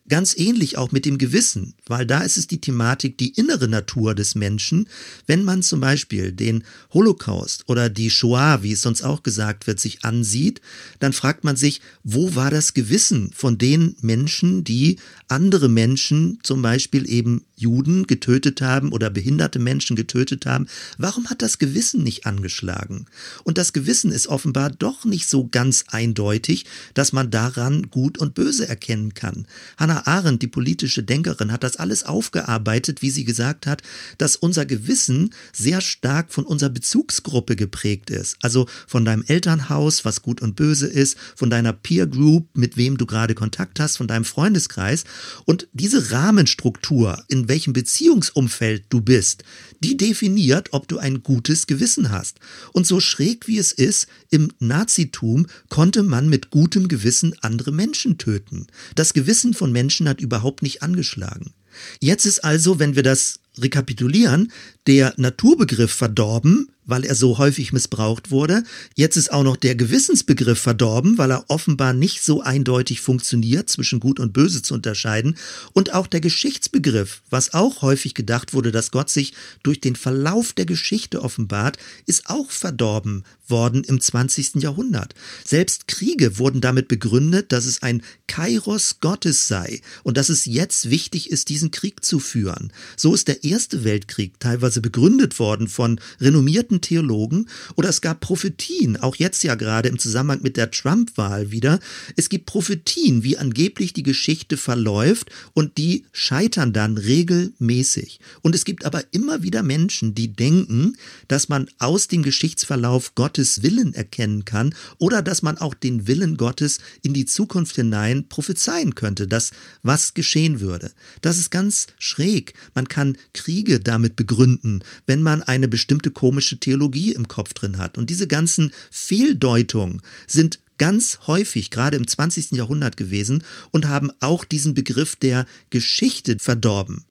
[0.08, 4.14] Ganz ähnlich auch mit dem Gewissen, weil da ist es die Thematik, die innere Natur
[4.14, 4.88] des Menschen.
[5.26, 6.64] Wenn man zum Beispiel den
[6.94, 10.62] Holocaust oder die Shoah, wie es sonst auch gesagt wird, sich ansieht,
[11.00, 16.62] dann fragt man sich, wo war das Gewissen von den Menschen, die andere Menschen, zum
[16.62, 20.68] Beispiel eben Juden getötet haben oder behinderte Menschen getötet haben,
[21.00, 23.08] warum hat das Gewissen nicht angeschlagen?
[23.44, 28.36] Und das Gewissen ist offenbar doch nicht so ganz eindeutig, dass man daran Gut und
[28.36, 29.48] Böse erkennen kann.
[29.96, 33.82] Hannah Arendt, die politische Denkerin, hat das alles aufgearbeitet, wie sie gesagt hat,
[34.18, 38.38] dass unser Gewissen sehr stark von unserer Bezugsgruppe geprägt ist.
[38.42, 42.98] Also von deinem Elternhaus, was gut und böse ist, von deiner Peer Group, mit wem
[42.98, 45.06] du gerade Kontakt hast, von deinem Freundeskreis.
[45.46, 49.44] Und diese Rahmenstruktur, in welchem Beziehungsumfeld du bist,
[49.82, 52.40] die definiert, ob du ein gutes Gewissen hast.
[52.74, 58.18] Und so schräg wie es ist, im Nazitum konnte man mit gutem Gewissen andere Menschen
[58.18, 58.68] töten.
[58.96, 61.54] Das Gewissen von Menschen hat überhaupt nicht angeschlagen.
[62.00, 64.52] Jetzt ist also, wenn wir das rekapitulieren,
[64.88, 68.64] der Naturbegriff verdorben, weil er so häufig missbraucht wurde.
[68.96, 74.00] Jetzt ist auch noch der Gewissensbegriff verdorben, weil er offenbar nicht so eindeutig funktioniert, zwischen
[74.00, 75.38] Gut und Böse zu unterscheiden.
[75.74, 80.54] Und auch der Geschichtsbegriff, was auch häufig gedacht wurde, dass Gott sich durch den Verlauf
[80.54, 84.56] der Geschichte offenbart, ist auch verdorben worden im 20.
[84.56, 85.14] Jahrhundert.
[85.44, 90.90] Selbst Kriege wurden damit begründet, dass es ein Kairos Gottes sei und dass es jetzt
[90.90, 92.72] wichtig ist, diesen Krieg zu führen.
[92.98, 98.98] So ist der Erste Weltkrieg teilweise begründet worden von renommierten Theologen oder es gab Prophetien,
[98.98, 101.80] auch jetzt ja gerade im Zusammenhang mit der Trump-Wahl wieder.
[102.16, 108.20] Es gibt Prophetien, wie angeblich die Geschichte verläuft und die scheitern dann regelmäßig.
[108.42, 110.96] Und es gibt aber immer wieder Menschen, die denken,
[111.28, 116.08] dass man aus dem Geschichtsverlauf Gott Gottes Willen erkennen kann oder dass man auch den
[116.08, 119.52] Willen Gottes in die Zukunft hinein prophezeien könnte, dass
[119.84, 120.94] was geschehen würde.
[121.22, 122.54] Das ist ganz schräg.
[122.76, 127.96] Man kann Kriege damit begründen, wenn man eine bestimmte komische Theologie im Kopf drin hat.
[128.00, 132.54] Und diese ganzen Fehldeutungen sind ganz häufig, gerade im 20.
[132.54, 137.06] Jahrhundert gewesen und haben auch diesen Begriff der Geschichte verdorben.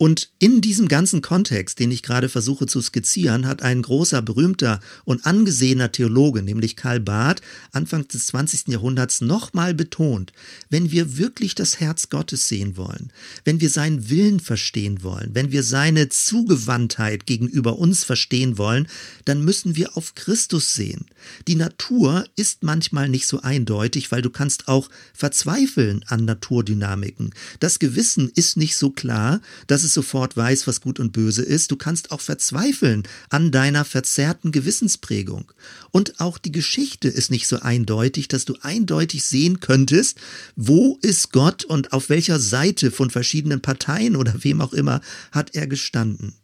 [0.00, 4.78] Und in diesem ganzen Kontext, den ich gerade versuche zu skizzieren, hat ein großer, berühmter
[5.04, 8.68] und angesehener Theologe, nämlich Karl Barth, Anfang des 20.
[8.68, 10.32] Jahrhunderts nochmal betont,
[10.70, 13.10] wenn wir wirklich das Herz Gottes sehen wollen,
[13.44, 18.86] wenn wir seinen Willen verstehen wollen, wenn wir seine Zugewandtheit gegenüber uns verstehen wollen,
[19.24, 21.06] dann müssen wir auf Christus sehen.
[21.48, 27.34] Die Natur ist manchmal nicht so eindeutig, weil du kannst auch verzweifeln an Naturdynamiken.
[27.58, 31.42] Das Gewissen ist nicht so klar, dass es es sofort weiß, was gut und böse
[31.42, 31.70] ist.
[31.70, 35.52] Du kannst auch verzweifeln an deiner verzerrten Gewissensprägung.
[35.90, 40.18] Und auch die Geschichte ist nicht so eindeutig, dass du eindeutig sehen könntest,
[40.56, 45.00] wo ist Gott und auf welcher Seite von verschiedenen Parteien oder wem auch immer
[45.32, 46.34] hat er gestanden.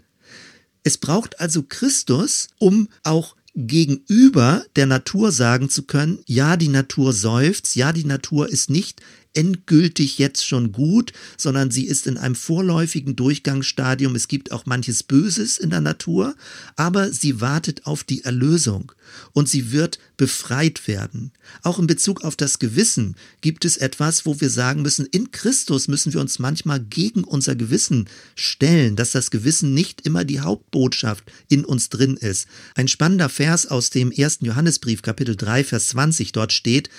[0.83, 7.13] Es braucht also Christus, um auch gegenüber der Natur sagen zu können, ja, die Natur
[7.13, 9.01] seufzt, ja, die Natur ist nicht
[9.35, 14.15] endgültig jetzt schon gut, sondern sie ist in einem vorläufigen Durchgangsstadium.
[14.15, 16.35] Es gibt auch manches Böses in der Natur,
[16.77, 18.93] aber sie wartet auf die Erlösung
[19.33, 21.33] und sie wird befreit werden.
[21.63, 25.89] Auch in Bezug auf das Gewissen gibt es etwas, wo wir sagen müssen, in Christus
[25.89, 31.25] müssen wir uns manchmal gegen unser Gewissen stellen, dass das Gewissen nicht immer die Hauptbotschaft
[31.49, 32.47] in uns drin ist.
[32.75, 36.91] Ein spannender Vers aus dem ersten Johannesbrief, Kapitel 3, Vers 20, dort steht,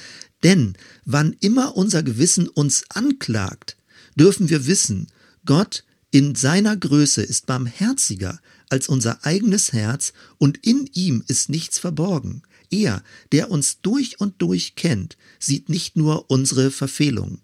[0.45, 0.73] denn
[1.05, 3.77] wann immer unser Gewissen uns anklagt,
[4.15, 5.07] dürfen wir wissen,
[5.43, 11.79] Gott in seiner Größe ist barmherziger als unser eigenes Herz und in ihm ist nichts
[11.79, 12.43] verborgen.
[12.69, 17.41] Er, der uns durch und durch kennt, sieht nicht nur unsere Verfehlungen.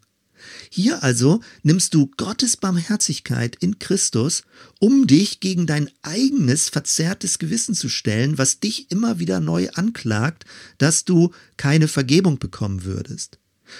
[0.69, 4.43] Hier also nimmst du Gottes Barmherzigkeit in Christus,
[4.79, 10.45] um dich gegen dein eigenes verzerrtes Gewissen zu stellen, was dich immer wieder neu anklagt,
[10.77, 13.37] dass du keine Vergebung bekommen würdest.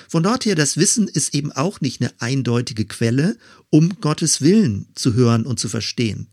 [0.08, 3.38] Von dort her, das Wissen ist eben auch nicht eine eindeutige Quelle,
[3.70, 6.28] um Gottes Willen zu hören und zu verstehen.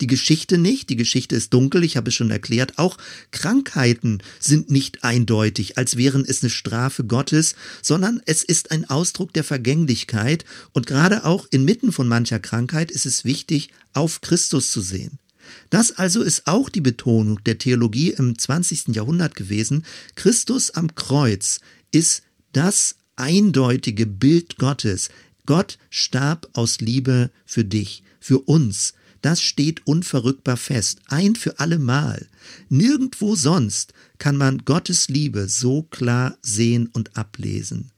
[0.00, 2.98] Die Geschichte nicht, die Geschichte ist dunkel, ich habe es schon erklärt, auch
[3.30, 9.32] Krankheiten sind nicht eindeutig, als wären es eine Strafe Gottes, sondern es ist ein Ausdruck
[9.32, 14.80] der Vergänglichkeit und gerade auch inmitten von mancher Krankheit ist es wichtig, auf Christus zu
[14.80, 15.18] sehen.
[15.70, 18.88] Das also ist auch die Betonung der Theologie im 20.
[18.88, 19.84] Jahrhundert gewesen.
[20.14, 22.22] Christus am Kreuz ist
[22.52, 25.10] das eindeutige Bild Gottes.
[25.46, 28.94] Gott starb aus Liebe für dich, für uns.
[29.22, 32.28] Das steht unverrückbar fest, ein für allemal.
[32.68, 37.90] Nirgendwo sonst kann man Gottes Liebe so klar sehen und ablesen.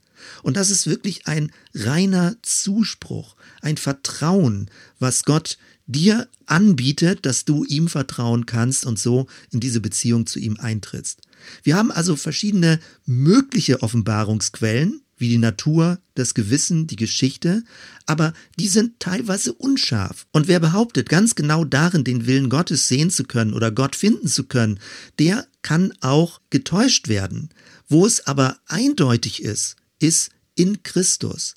[0.43, 7.65] Und das ist wirklich ein reiner Zuspruch, ein Vertrauen, was Gott dir anbietet, dass du
[7.65, 11.21] ihm vertrauen kannst und so in diese Beziehung zu ihm eintrittst.
[11.63, 17.63] Wir haben also verschiedene mögliche Offenbarungsquellen, wie die Natur, das Gewissen, die Geschichte,
[18.07, 20.27] aber die sind teilweise unscharf.
[20.33, 24.29] Und wer behauptet, ganz genau darin den Willen Gottes sehen zu können oder Gott finden
[24.29, 24.81] zu können,
[25.19, 27.51] der kann auch getäuscht werden.
[27.89, 31.55] Wo es aber eindeutig ist, ist in Christus.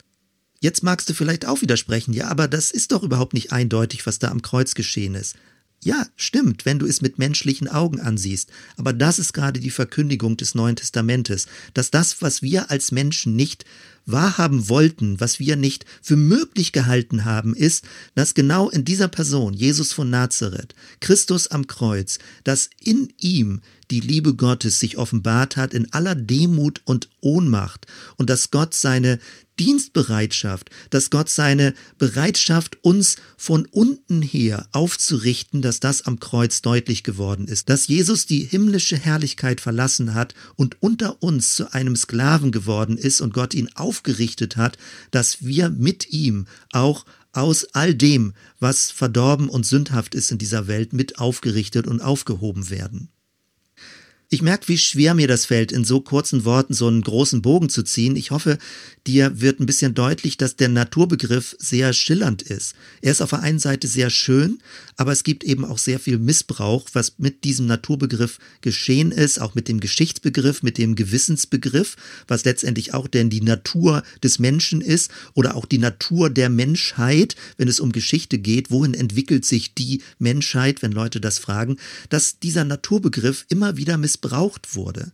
[0.60, 4.20] Jetzt magst du vielleicht auch widersprechen, ja, aber das ist doch überhaupt nicht eindeutig, was
[4.20, 5.36] da am Kreuz geschehen ist.
[5.86, 8.50] Ja, stimmt, wenn du es mit menschlichen Augen ansiehst.
[8.78, 13.36] Aber das ist gerade die Verkündigung des Neuen Testamentes, dass das, was wir als Menschen
[13.36, 13.66] nicht
[14.06, 19.54] wahrhaben wollten, was wir nicht für möglich gehalten haben, ist, dass genau in dieser Person,
[19.54, 23.62] Jesus von Nazareth, Christus am Kreuz, dass in ihm
[23.92, 29.20] die Liebe Gottes sich offenbart hat in aller Demut und Ohnmacht und dass Gott seine
[29.60, 37.04] Dienstbereitschaft, dass Gott seine Bereitschaft, uns von unten her aufzurichten, dass das am Kreuz deutlich
[37.04, 42.52] geworden ist, dass Jesus die himmlische Herrlichkeit verlassen hat und unter uns zu einem Sklaven
[42.52, 44.78] geworden ist und Gott ihn aufgerichtet hat,
[45.12, 50.68] dass wir mit ihm auch aus all dem, was verdorben und sündhaft ist in dieser
[50.68, 53.10] Welt, mit aufgerichtet und aufgehoben werden.
[54.34, 57.70] Ich merke, wie schwer mir das fällt, in so kurzen Worten so einen großen Bogen
[57.70, 58.16] zu ziehen.
[58.16, 58.58] Ich hoffe,
[59.06, 62.74] dir wird ein bisschen deutlich, dass der Naturbegriff sehr schillernd ist.
[63.04, 64.58] Er ist auf der einen Seite sehr schön,
[64.98, 69.54] aber es gibt eben auch sehr viel Missbrauch, was mit diesem Naturbegriff geschehen ist, auch
[69.54, 71.96] mit dem Geschichtsbegriff, mit dem Gewissensbegriff,
[72.28, 77.36] was letztendlich auch denn die Natur des Menschen ist oder auch die Natur der Menschheit,
[77.58, 78.72] wenn es um Geschichte geht.
[78.72, 81.78] Wohin entwickelt sich die Menschheit, wenn Leute das fragen,
[82.10, 85.12] dass dieser Naturbegriff immer wieder missbraucht missbraucht wurde.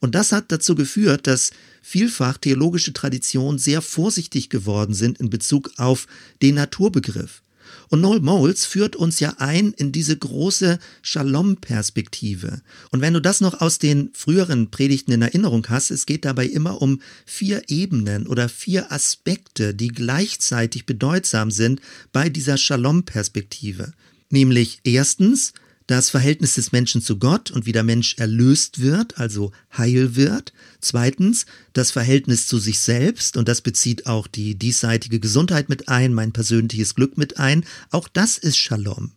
[0.00, 5.70] Und das hat dazu geführt, dass vielfach theologische Traditionen sehr vorsichtig geworden sind in Bezug
[5.78, 6.06] auf
[6.42, 7.40] den Naturbegriff.
[7.88, 12.60] Und Noel Moles führt uns ja ein in diese große Shalom-Perspektive.
[12.90, 16.46] Und wenn du das noch aus den früheren Predigten in Erinnerung hast, es geht dabei
[16.46, 21.80] immer um vier Ebenen oder vier Aspekte, die gleichzeitig bedeutsam sind
[22.12, 23.92] bei dieser Shalom-Perspektive.
[24.28, 25.54] Nämlich erstens
[25.86, 30.52] das Verhältnis des Menschen zu Gott und wie der Mensch erlöst wird, also heil wird.
[30.80, 36.14] Zweitens, das Verhältnis zu sich selbst und das bezieht auch die diesseitige Gesundheit mit ein,
[36.14, 37.64] mein persönliches Glück mit ein.
[37.90, 39.12] Auch das ist Shalom.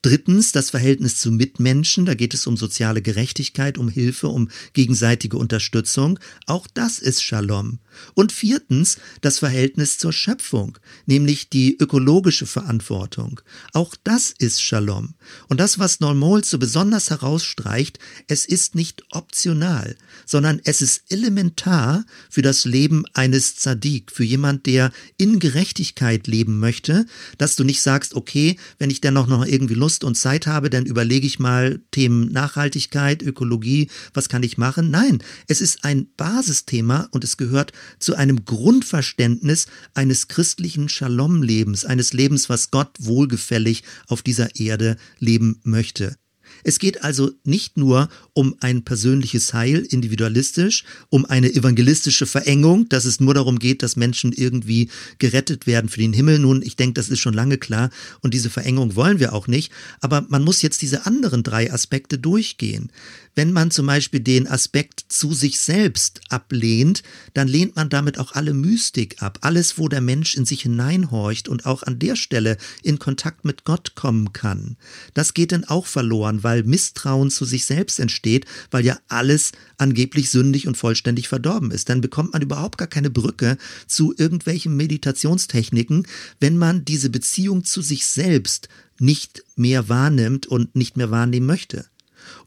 [0.00, 5.36] Drittens das Verhältnis zu Mitmenschen, da geht es um soziale Gerechtigkeit, um Hilfe, um gegenseitige
[5.36, 6.20] Unterstützung.
[6.46, 7.80] Auch das ist Shalom.
[8.14, 13.40] Und viertens das Verhältnis zur Schöpfung, nämlich die ökologische Verantwortung.
[13.72, 15.14] Auch das ist Shalom.
[15.48, 22.04] Und das, was Normol so besonders herausstreicht, es ist nicht optional, sondern es ist elementar
[22.30, 27.04] für das Leben eines Zadik, für jemand, der in Gerechtigkeit leben möchte,
[27.36, 30.70] dass du nicht sagst, okay, wenn ich dann noch, noch irgendwie Lust und Zeit habe,
[30.70, 34.90] dann überlege ich mal Themen Nachhaltigkeit, Ökologie, was kann ich machen?
[34.90, 42.12] Nein, es ist ein Basisthema und es gehört zu einem Grundverständnis eines christlichen Shalom-Lebens, eines
[42.12, 46.16] Lebens, was Gott wohlgefällig auf dieser Erde leben möchte.
[46.64, 53.04] Es geht also nicht nur um ein persönliches Heil, individualistisch, um eine evangelistische Verengung, dass
[53.04, 56.38] es nur darum geht, dass Menschen irgendwie gerettet werden für den Himmel.
[56.38, 57.90] Nun, ich denke, das ist schon lange klar
[58.20, 59.72] und diese Verengung wollen wir auch nicht.
[60.00, 62.90] Aber man muss jetzt diese anderen drei Aspekte durchgehen.
[63.38, 68.32] Wenn man zum Beispiel den Aspekt zu sich selbst ablehnt, dann lehnt man damit auch
[68.32, 72.56] alle Mystik ab, alles, wo der Mensch in sich hineinhorcht und auch an der Stelle
[72.82, 74.76] in Kontakt mit Gott kommen kann.
[75.14, 80.30] Das geht dann auch verloren, weil Misstrauen zu sich selbst entsteht, weil ja alles angeblich
[80.30, 81.88] sündig und vollständig verdorben ist.
[81.90, 86.08] Dann bekommt man überhaupt gar keine Brücke zu irgendwelchen Meditationstechniken,
[86.40, 88.68] wenn man diese Beziehung zu sich selbst
[88.98, 91.84] nicht mehr wahrnimmt und nicht mehr wahrnehmen möchte.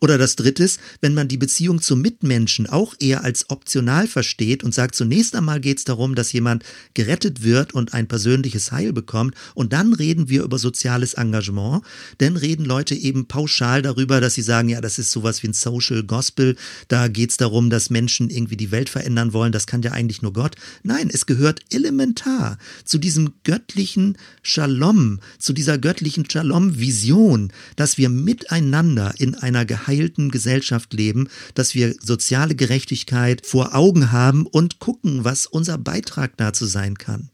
[0.04, 4.64] Oder das dritte ist, wenn man die Beziehung zum Mitmenschen auch eher als optional versteht
[4.64, 6.64] und sagt, zunächst einmal geht es darum, dass jemand
[6.96, 11.84] gerettet wird und ein persönliches Heil bekommt und dann reden wir über soziales Engagement,
[12.18, 15.54] dann reden Leute eben pauschal darüber, dass sie sagen, ja, das ist sowas wie ein
[15.54, 16.56] Social Gospel,
[16.88, 20.24] da geht es darum, dass Menschen irgendwie die Welt verändern wollen, das kann ja eigentlich
[20.24, 20.56] nur Gott.
[20.82, 29.14] Nein, es gehört elementar zu diesem göttlichen Shalom, zu dieser göttlichen Shalom-Vision, dass wir miteinander
[29.20, 35.46] in einer geheilten Gesellschaft leben, dass wir soziale Gerechtigkeit vor Augen haben und gucken, was
[35.46, 37.30] unser Beitrag dazu sein kann.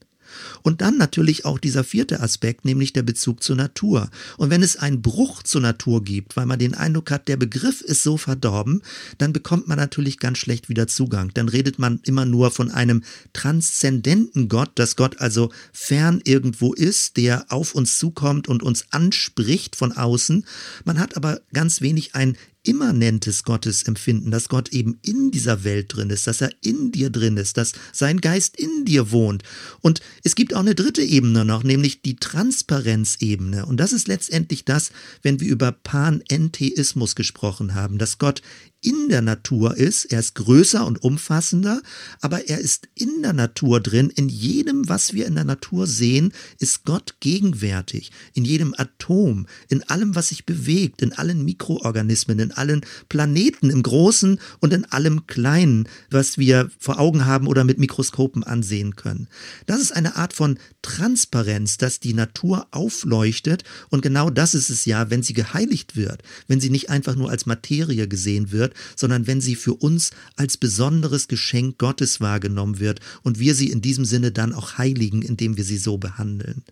[0.62, 4.10] Und dann natürlich auch dieser vierte Aspekt, nämlich der Bezug zur Natur.
[4.38, 7.82] Und wenn es einen Bruch zur Natur gibt, weil man den Eindruck hat, der Begriff
[7.82, 8.82] ist so verdorben,
[9.18, 11.32] dann bekommt man natürlich ganz schlecht wieder Zugang.
[11.34, 17.18] Dann redet man immer nur von einem transzendenten Gott, dass Gott also fern irgendwo ist,
[17.18, 20.46] der auf uns zukommt und uns anspricht von außen.
[20.86, 26.10] Man hat aber ganz wenig ein immanentes Gottesempfinden, dass Gott eben in dieser Welt drin
[26.10, 29.44] ist, dass er in dir drin ist, dass sein Geist in dir wohnt.
[29.82, 33.66] Und es gibt auch eine dritte Ebene noch, nämlich die Transparenzebene.
[33.66, 34.92] Und das ist letztendlich das,
[35.22, 38.42] wenn wir über Panentheismus gesprochen haben, dass Gott
[38.82, 40.06] in der Natur ist.
[40.06, 41.82] Er ist größer und umfassender,
[42.22, 44.12] aber er ist in der Natur drin.
[44.16, 48.12] In jedem, was wir in der Natur sehen, ist Gott gegenwärtig.
[48.34, 53.84] In jedem Atom, in allem, was sich bewegt, in allen Mikroorganismen, in allen Planeten im
[53.84, 59.28] Großen und in allem Kleinen, was wir vor Augen haben oder mit Mikroskopen ansehen können.
[59.66, 64.86] Das ist eine Art von Transparenz, dass die Natur aufleuchtet und genau das ist es
[64.86, 69.28] ja, wenn sie geheiligt wird, wenn sie nicht einfach nur als Materie gesehen wird, sondern
[69.28, 74.06] wenn sie für uns als besonderes Geschenk Gottes wahrgenommen wird und wir sie in diesem
[74.06, 76.64] Sinne dann auch heiligen, indem wir sie so behandeln.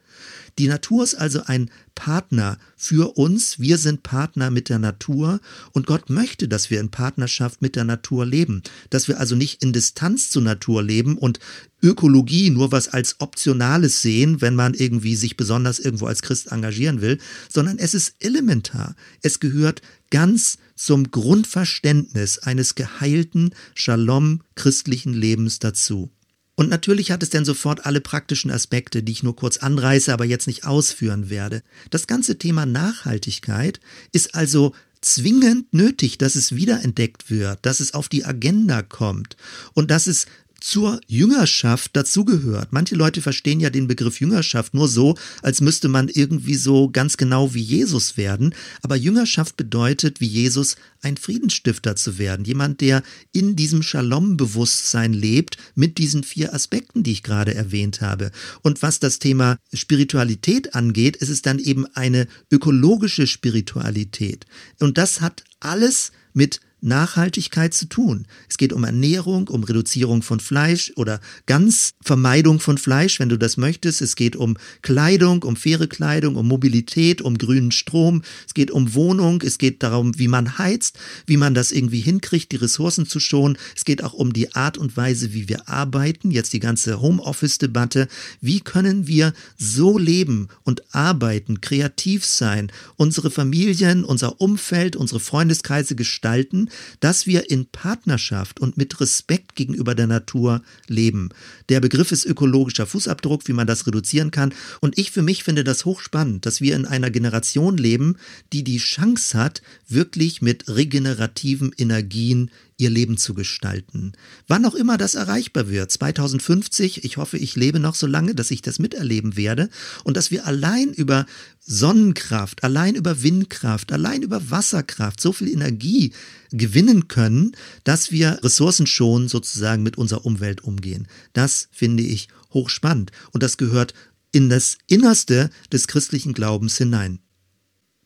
[0.58, 3.60] Die Natur ist also ein Partner für uns.
[3.60, 5.42] Wir sind Partner mit der Natur
[5.74, 8.64] und Gott möchte, dass wir in Partnerschaft mit der Natur leben.
[8.90, 11.40] Dass wir also nicht in Distanz zur Natur leben und
[11.82, 17.02] Ökologie nur was als Optionales sehen, wenn man irgendwie sich besonders irgendwo als Christ engagieren
[17.02, 17.20] will,
[17.50, 18.96] sondern es ist elementar.
[19.22, 26.12] Es gehört ganz zum Grundverständnis eines geheilten Shalom christlichen Lebens dazu.
[26.56, 30.26] Und natürlich hat es dann sofort alle praktischen Aspekte, die ich nur kurz anreiße, aber
[30.26, 31.64] jetzt nicht ausführen werde.
[31.90, 33.82] Das ganze Thema Nachhaltigkeit
[34.14, 39.36] ist also zwingend nötig, dass es wiederentdeckt wird, dass es auf die Agenda kommt
[39.74, 40.26] und dass es
[40.66, 42.74] zur Jüngerschaft dazugehört.
[42.74, 47.18] Manche Leute verstehen ja den Begriff Jüngerschaft nur so, als müsste man irgendwie so ganz
[47.18, 48.56] genau wie Jesus werden.
[48.82, 52.46] Aber Jüngerschaft bedeutet, wie Jesus ein Friedensstifter zu werden.
[52.46, 58.32] Jemand, der in diesem Shalom-Bewusstsein lebt mit diesen vier Aspekten, die ich gerade erwähnt habe.
[58.64, 64.48] Und was das Thema Spiritualität angeht, ist es dann eben eine ökologische Spiritualität.
[64.80, 68.28] Und das hat alles mit Nachhaltigkeit zu tun.
[68.50, 73.38] Es geht um Ernährung, um Reduzierung von Fleisch oder ganz Vermeidung von Fleisch, wenn du
[73.38, 74.02] das möchtest.
[74.02, 78.22] Es geht um Kleidung, um faire Kleidung, um Mobilität, um grünen Strom.
[78.48, 79.42] Es geht um Wohnung.
[79.42, 83.58] Es geht darum, wie man heizt, wie man das irgendwie hinkriegt, die Ressourcen zu schonen.
[83.76, 86.32] Es geht auch um die Art und Weise, wie wir arbeiten.
[86.32, 88.08] Jetzt die ganze Homeoffice-Debatte.
[88.42, 95.96] Wie können wir so leben und arbeiten, kreativ sein, unsere Familien, unser Umfeld, unsere Freundeskreise
[95.96, 96.70] gestalten,
[97.00, 101.30] dass wir in Partnerschaft und mit Respekt gegenüber der Natur leben.
[101.70, 104.54] Der Begriff ist ökologischer Fußabdruck, wie man das reduzieren kann.
[104.82, 108.18] Und ich für mich finde das hochspannend, dass wir in einer Generation leben,
[108.54, 114.14] die die Chance hat, wirklich mit regenerativen Energien ihr Leben zu gestalten.
[114.48, 118.52] Wann auch immer das erreichbar wird, 2050, ich hoffe, ich lebe noch so lange, dass
[118.52, 119.70] ich das miterleben werde
[120.04, 121.26] und dass wir allein über
[121.62, 126.14] Sonnenkraft, allein über Windkraft, allein über Wasserkraft so viel Energie
[126.52, 127.54] gewinnen können,
[127.86, 131.08] dass wir ressourcenschonend sozusagen mit unserer Umwelt umgehen.
[131.34, 133.94] Das finde ich hochspannend und das gehört
[134.32, 137.20] in das Innerste des christlichen Glaubens hinein.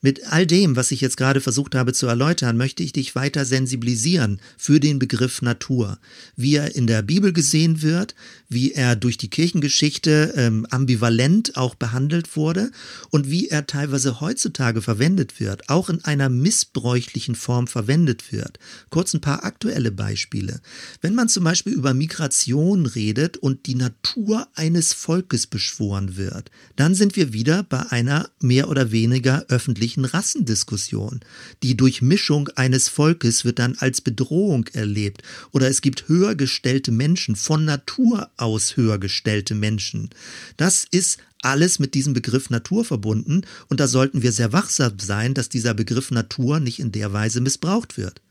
[0.01, 3.43] Mit all dem, was ich jetzt gerade versucht habe zu erläutern, möchte ich dich weiter
[3.43, 5.99] sensibilisieren für den Begriff Natur,
[6.37, 8.15] wie er in der Bibel gesehen wird,
[8.47, 12.71] wie er durch die Kirchengeschichte ähm, ambivalent auch behandelt wurde
[13.09, 18.57] und wie er teilweise heutzutage verwendet wird, auch in einer missbräuchlichen Form verwendet wird.
[18.89, 20.61] Kurz ein paar aktuelle Beispiele.
[21.01, 26.95] Wenn man zum Beispiel über Migration redet und die Natur eines Volkes beschworen wird, dann
[26.95, 31.19] sind wir wieder bei einer mehr oder weniger öffentlichen wesentlichen Rassendiskussion.
[31.63, 37.35] Die Durchmischung eines Volkes wird dann als Bedrohung erlebt oder es gibt höher gestellte Menschen,
[37.35, 40.09] von Natur aus höher gestellte Menschen.
[40.57, 45.33] Das ist alles mit diesem Begriff Natur verbunden und da sollten wir sehr wachsam sein,
[45.33, 48.21] dass dieser Begriff Natur nicht in der Weise missbraucht wird.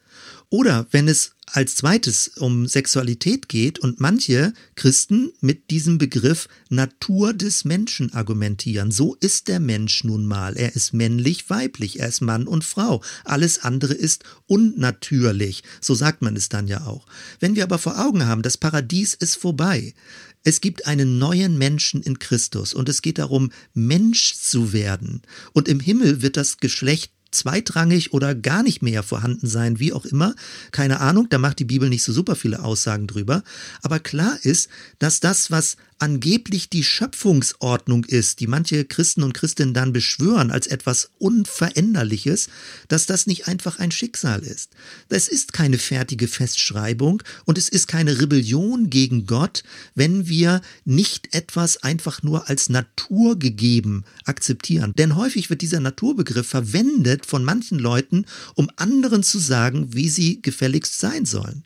[0.50, 7.32] Oder wenn es als zweites um Sexualität geht und manche Christen mit diesem Begriff Natur
[7.32, 8.90] des Menschen argumentieren.
[8.90, 10.56] So ist der Mensch nun mal.
[10.56, 13.02] Er ist männlich, weiblich, er ist Mann und Frau.
[13.24, 15.62] Alles andere ist unnatürlich.
[15.80, 17.06] So sagt man es dann ja auch.
[17.40, 19.94] Wenn wir aber vor Augen haben, das Paradies ist vorbei.
[20.44, 25.22] Es gibt einen neuen Menschen in Christus und es geht darum, Mensch zu werden.
[25.52, 30.04] Und im Himmel wird das Geschlecht zweitrangig oder gar nicht mehr vorhanden sein, wie auch
[30.04, 30.34] immer.
[30.70, 33.42] Keine Ahnung, da macht die Bibel nicht so super viele Aussagen drüber.
[33.82, 34.68] Aber klar ist,
[34.98, 40.66] dass das, was angeblich die Schöpfungsordnung ist, die manche Christen und Christinnen dann beschwören als
[40.66, 42.48] etwas Unveränderliches,
[42.88, 44.70] dass das nicht einfach ein Schicksal ist.
[45.08, 49.62] Es ist keine fertige Festschreibung und es ist keine Rebellion gegen Gott,
[49.94, 54.92] wenn wir nicht etwas einfach nur als naturgegeben akzeptieren.
[54.96, 58.24] Denn häufig wird dieser Naturbegriff verwendet von manchen Leuten,
[58.54, 61.64] um anderen zu sagen, wie sie gefälligst sein sollen.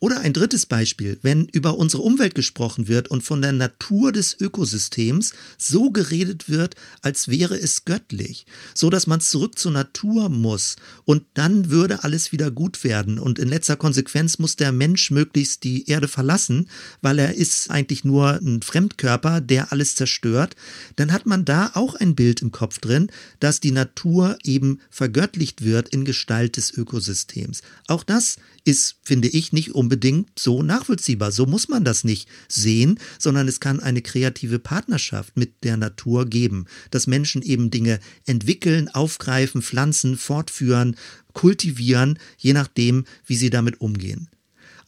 [0.00, 4.36] Oder ein drittes Beispiel, wenn über unsere Umwelt gesprochen wird und von der Natur des
[4.38, 10.76] Ökosystems so geredet wird, als wäre es göttlich, so dass man zurück zur Natur muss
[11.04, 13.18] und dann würde alles wieder gut werden.
[13.18, 16.68] Und in letzter Konsequenz muss der Mensch möglichst die Erde verlassen,
[17.02, 20.54] weil er ist eigentlich nur ein Fremdkörper, der alles zerstört,
[20.94, 25.64] dann hat man da auch ein Bild im Kopf drin, dass die Natur eben vergöttlicht
[25.64, 27.62] wird in Gestalt des Ökosystems.
[27.88, 31.32] Auch das ist, finde ich, nicht unbedingt so nachvollziehbar.
[31.32, 36.26] So muss man das nicht sehen, sondern es kann eine kreative Partnerschaft mit der Natur
[36.26, 40.94] geben, dass Menschen eben Dinge entwickeln, aufgreifen, pflanzen, fortführen,
[41.32, 44.28] kultivieren, je nachdem, wie sie damit umgehen.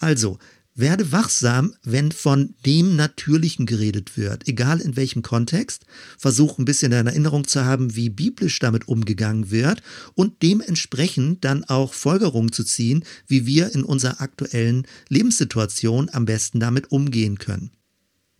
[0.01, 0.39] Also,
[0.81, 5.85] werde wachsam, wenn von dem Natürlichen geredet wird, egal in welchem Kontext.
[6.19, 9.83] Versuch ein bisschen in Erinnerung zu haben, wie biblisch damit umgegangen wird
[10.15, 16.61] und dementsprechend dann auch Folgerungen zu ziehen, wie wir in unserer aktuellen Lebenssituation am besten
[16.61, 17.71] damit umgehen können.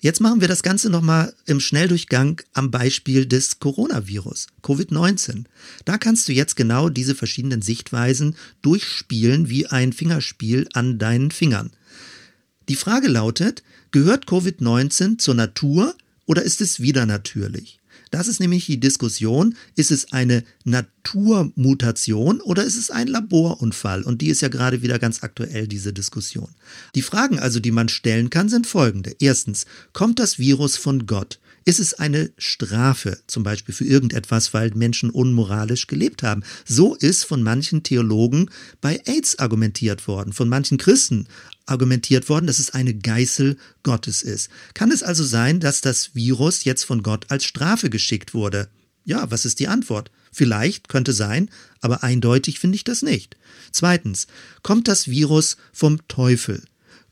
[0.03, 5.45] Jetzt machen wir das Ganze nochmal im Schnelldurchgang am Beispiel des Coronavirus, Covid-19.
[5.85, 11.73] Da kannst du jetzt genau diese verschiedenen Sichtweisen durchspielen wie ein Fingerspiel an deinen Fingern.
[12.71, 17.81] Die Frage lautet, gehört Covid-19 zur Natur oder ist es wieder natürlich?
[18.13, 24.05] Das ist nämlich die Diskussion, ist es eine Naturmutation oder ist es ein Laborunfall?
[24.05, 26.55] Und die ist ja gerade wieder ganz aktuell, diese Diskussion.
[26.95, 29.17] Die Fragen also, die man stellen kann, sind folgende.
[29.19, 31.41] Erstens, kommt das Virus von Gott?
[31.65, 36.43] Ist es eine Strafe, zum Beispiel für irgendetwas, weil Menschen unmoralisch gelebt haben?
[36.65, 38.49] So ist von manchen Theologen
[38.81, 41.27] bei AIDS argumentiert worden, von manchen Christen
[41.71, 44.51] argumentiert worden, dass es eine Geißel Gottes ist.
[44.75, 48.69] Kann es also sein, dass das Virus jetzt von Gott als Strafe geschickt wurde?
[49.05, 50.11] Ja, was ist die Antwort?
[50.33, 51.51] Vielleicht könnte sein,
[51.81, 53.37] aber eindeutig finde ich das nicht.
[53.73, 54.27] Zweitens,
[54.63, 56.63] kommt das Virus vom Teufel?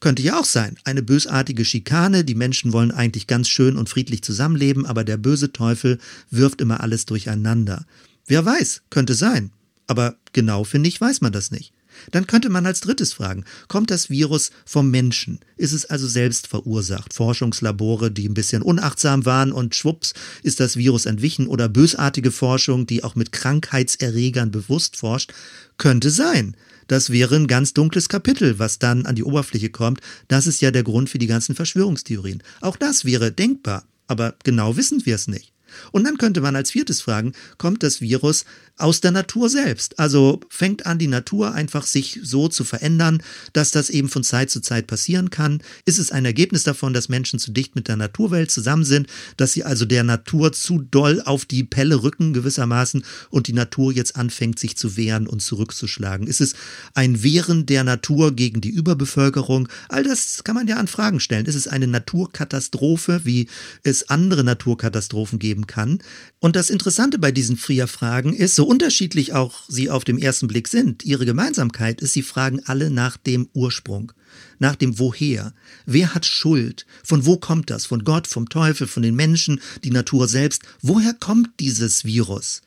[0.01, 4.23] Könnte ja auch sein, eine bösartige Schikane, die Menschen wollen eigentlich ganz schön und friedlich
[4.23, 5.99] zusammenleben, aber der böse Teufel
[6.31, 7.85] wirft immer alles durcheinander.
[8.27, 9.51] Wer weiß, könnte sein.
[9.89, 11.73] Aber genau finde ich, weiß man das nicht.
[12.11, 15.41] Dann könnte man als drittes fragen, kommt das Virus vom Menschen?
[15.57, 17.15] Ist es also selbst verursacht?
[17.15, 22.87] Forschungslabore, die ein bisschen unachtsam waren und schwupps ist das Virus entwichen oder bösartige Forschung,
[22.87, 25.33] die auch mit Krankheitserregern bewusst forscht,
[25.77, 26.57] könnte sein.
[26.89, 30.01] Das wäre ein ganz dunkles Kapitel, was dann an die Oberfläche kommt.
[30.27, 32.43] Das ist ja der Grund für die ganzen Verschwörungstheorien.
[32.61, 35.53] Auch das wäre denkbar, aber genau wissen wir es nicht.
[35.93, 38.45] Und dann könnte man als viertes fragen, kommt das Virus
[38.77, 39.99] aus der Natur selbst?
[39.99, 44.51] Also fängt an, die Natur einfach sich so zu verändern, dass das eben von Zeit
[44.51, 45.63] zu Zeit passieren kann?
[45.85, 49.53] Ist es ein Ergebnis davon, dass Menschen zu dicht mit der Naturwelt zusammen sind, dass
[49.53, 54.17] sie also der Natur zu doll auf die Pelle rücken gewissermaßen und die Natur jetzt
[54.17, 56.27] anfängt, sich zu wehren und zurückzuschlagen?
[56.27, 56.55] Ist es
[56.95, 59.69] ein Wehren der Natur gegen die Überbevölkerung?
[59.89, 61.47] All das kann man ja an Fragen stellen.
[61.47, 63.49] Ist es eine Naturkatastrophe, wie
[63.83, 65.99] es andere Naturkatastrophen geben kann?
[66.39, 70.69] Und das Interessante bei diesen Frier-Fragen ist, so unterschiedlich auch sie auf dem ersten Blick
[70.69, 74.13] sind, ihre Gemeinsamkeit ist, sie fragen alle nach dem Ursprung,
[74.59, 75.55] nach dem Woher.
[75.87, 76.87] Wer hat Schuld?
[77.03, 77.87] Von wo kommt das?
[77.87, 80.63] Von Gott, vom Teufel, von den Menschen, die Natur selbst?
[80.83, 82.63] Woher kommt dieses Virus?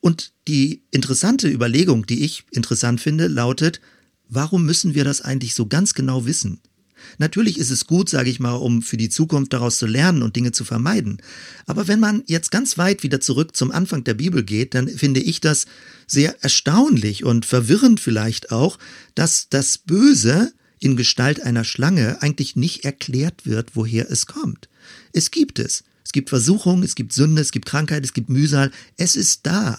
[0.00, 3.80] Und die interessante Überlegung, die ich interessant finde, lautet,
[4.28, 6.60] warum müssen wir das eigentlich so ganz genau wissen?
[7.18, 10.36] Natürlich ist es gut, sage ich mal, um für die Zukunft daraus zu lernen und
[10.36, 11.18] Dinge zu vermeiden.
[11.66, 15.20] Aber wenn man jetzt ganz weit wieder zurück zum Anfang der Bibel geht, dann finde
[15.20, 15.66] ich das
[16.06, 18.78] sehr erstaunlich und verwirrend vielleicht auch,
[19.14, 24.68] dass das Böse in Gestalt einer Schlange eigentlich nicht erklärt wird, woher es kommt.
[25.12, 25.84] Es gibt es.
[26.04, 28.70] Es gibt Versuchung, es gibt Sünde, es gibt Krankheit, es gibt Mühsal.
[28.96, 29.78] Es ist da.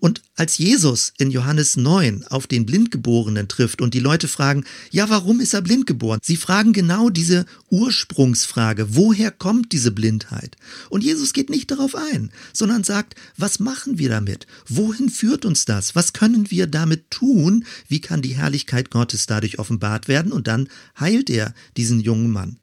[0.00, 5.08] Und als Jesus in Johannes 9 auf den Blindgeborenen trifft und die Leute fragen, ja,
[5.08, 6.20] warum ist er blind geboren?
[6.22, 10.56] Sie fragen genau diese Ursprungsfrage, woher kommt diese Blindheit?
[10.90, 14.46] Und Jesus geht nicht darauf ein, sondern sagt, was machen wir damit?
[14.68, 15.94] Wohin führt uns das?
[15.94, 17.64] Was können wir damit tun?
[17.88, 20.32] Wie kann die Herrlichkeit Gottes dadurch offenbart werden?
[20.32, 20.68] Und dann
[20.98, 22.58] heilt er diesen jungen Mann.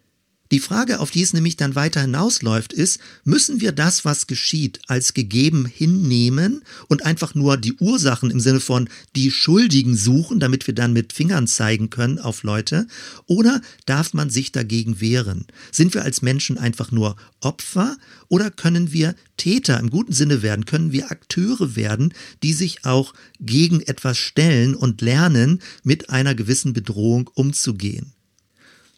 [0.55, 4.79] Die Frage, auf die es nämlich dann weiter hinausläuft, ist, müssen wir das, was geschieht,
[4.87, 8.87] als gegeben hinnehmen und einfach nur die Ursachen im Sinne von
[9.17, 12.87] die Schuldigen suchen, damit wir dann mit Fingern zeigen können auf Leute?
[13.25, 15.45] Oder darf man sich dagegen wehren?
[15.73, 17.97] Sind wir als Menschen einfach nur Opfer
[18.29, 20.63] oder können wir Täter im guten Sinne werden?
[20.63, 26.71] Können wir Akteure werden, die sich auch gegen etwas stellen und lernen, mit einer gewissen
[26.71, 28.14] Bedrohung umzugehen?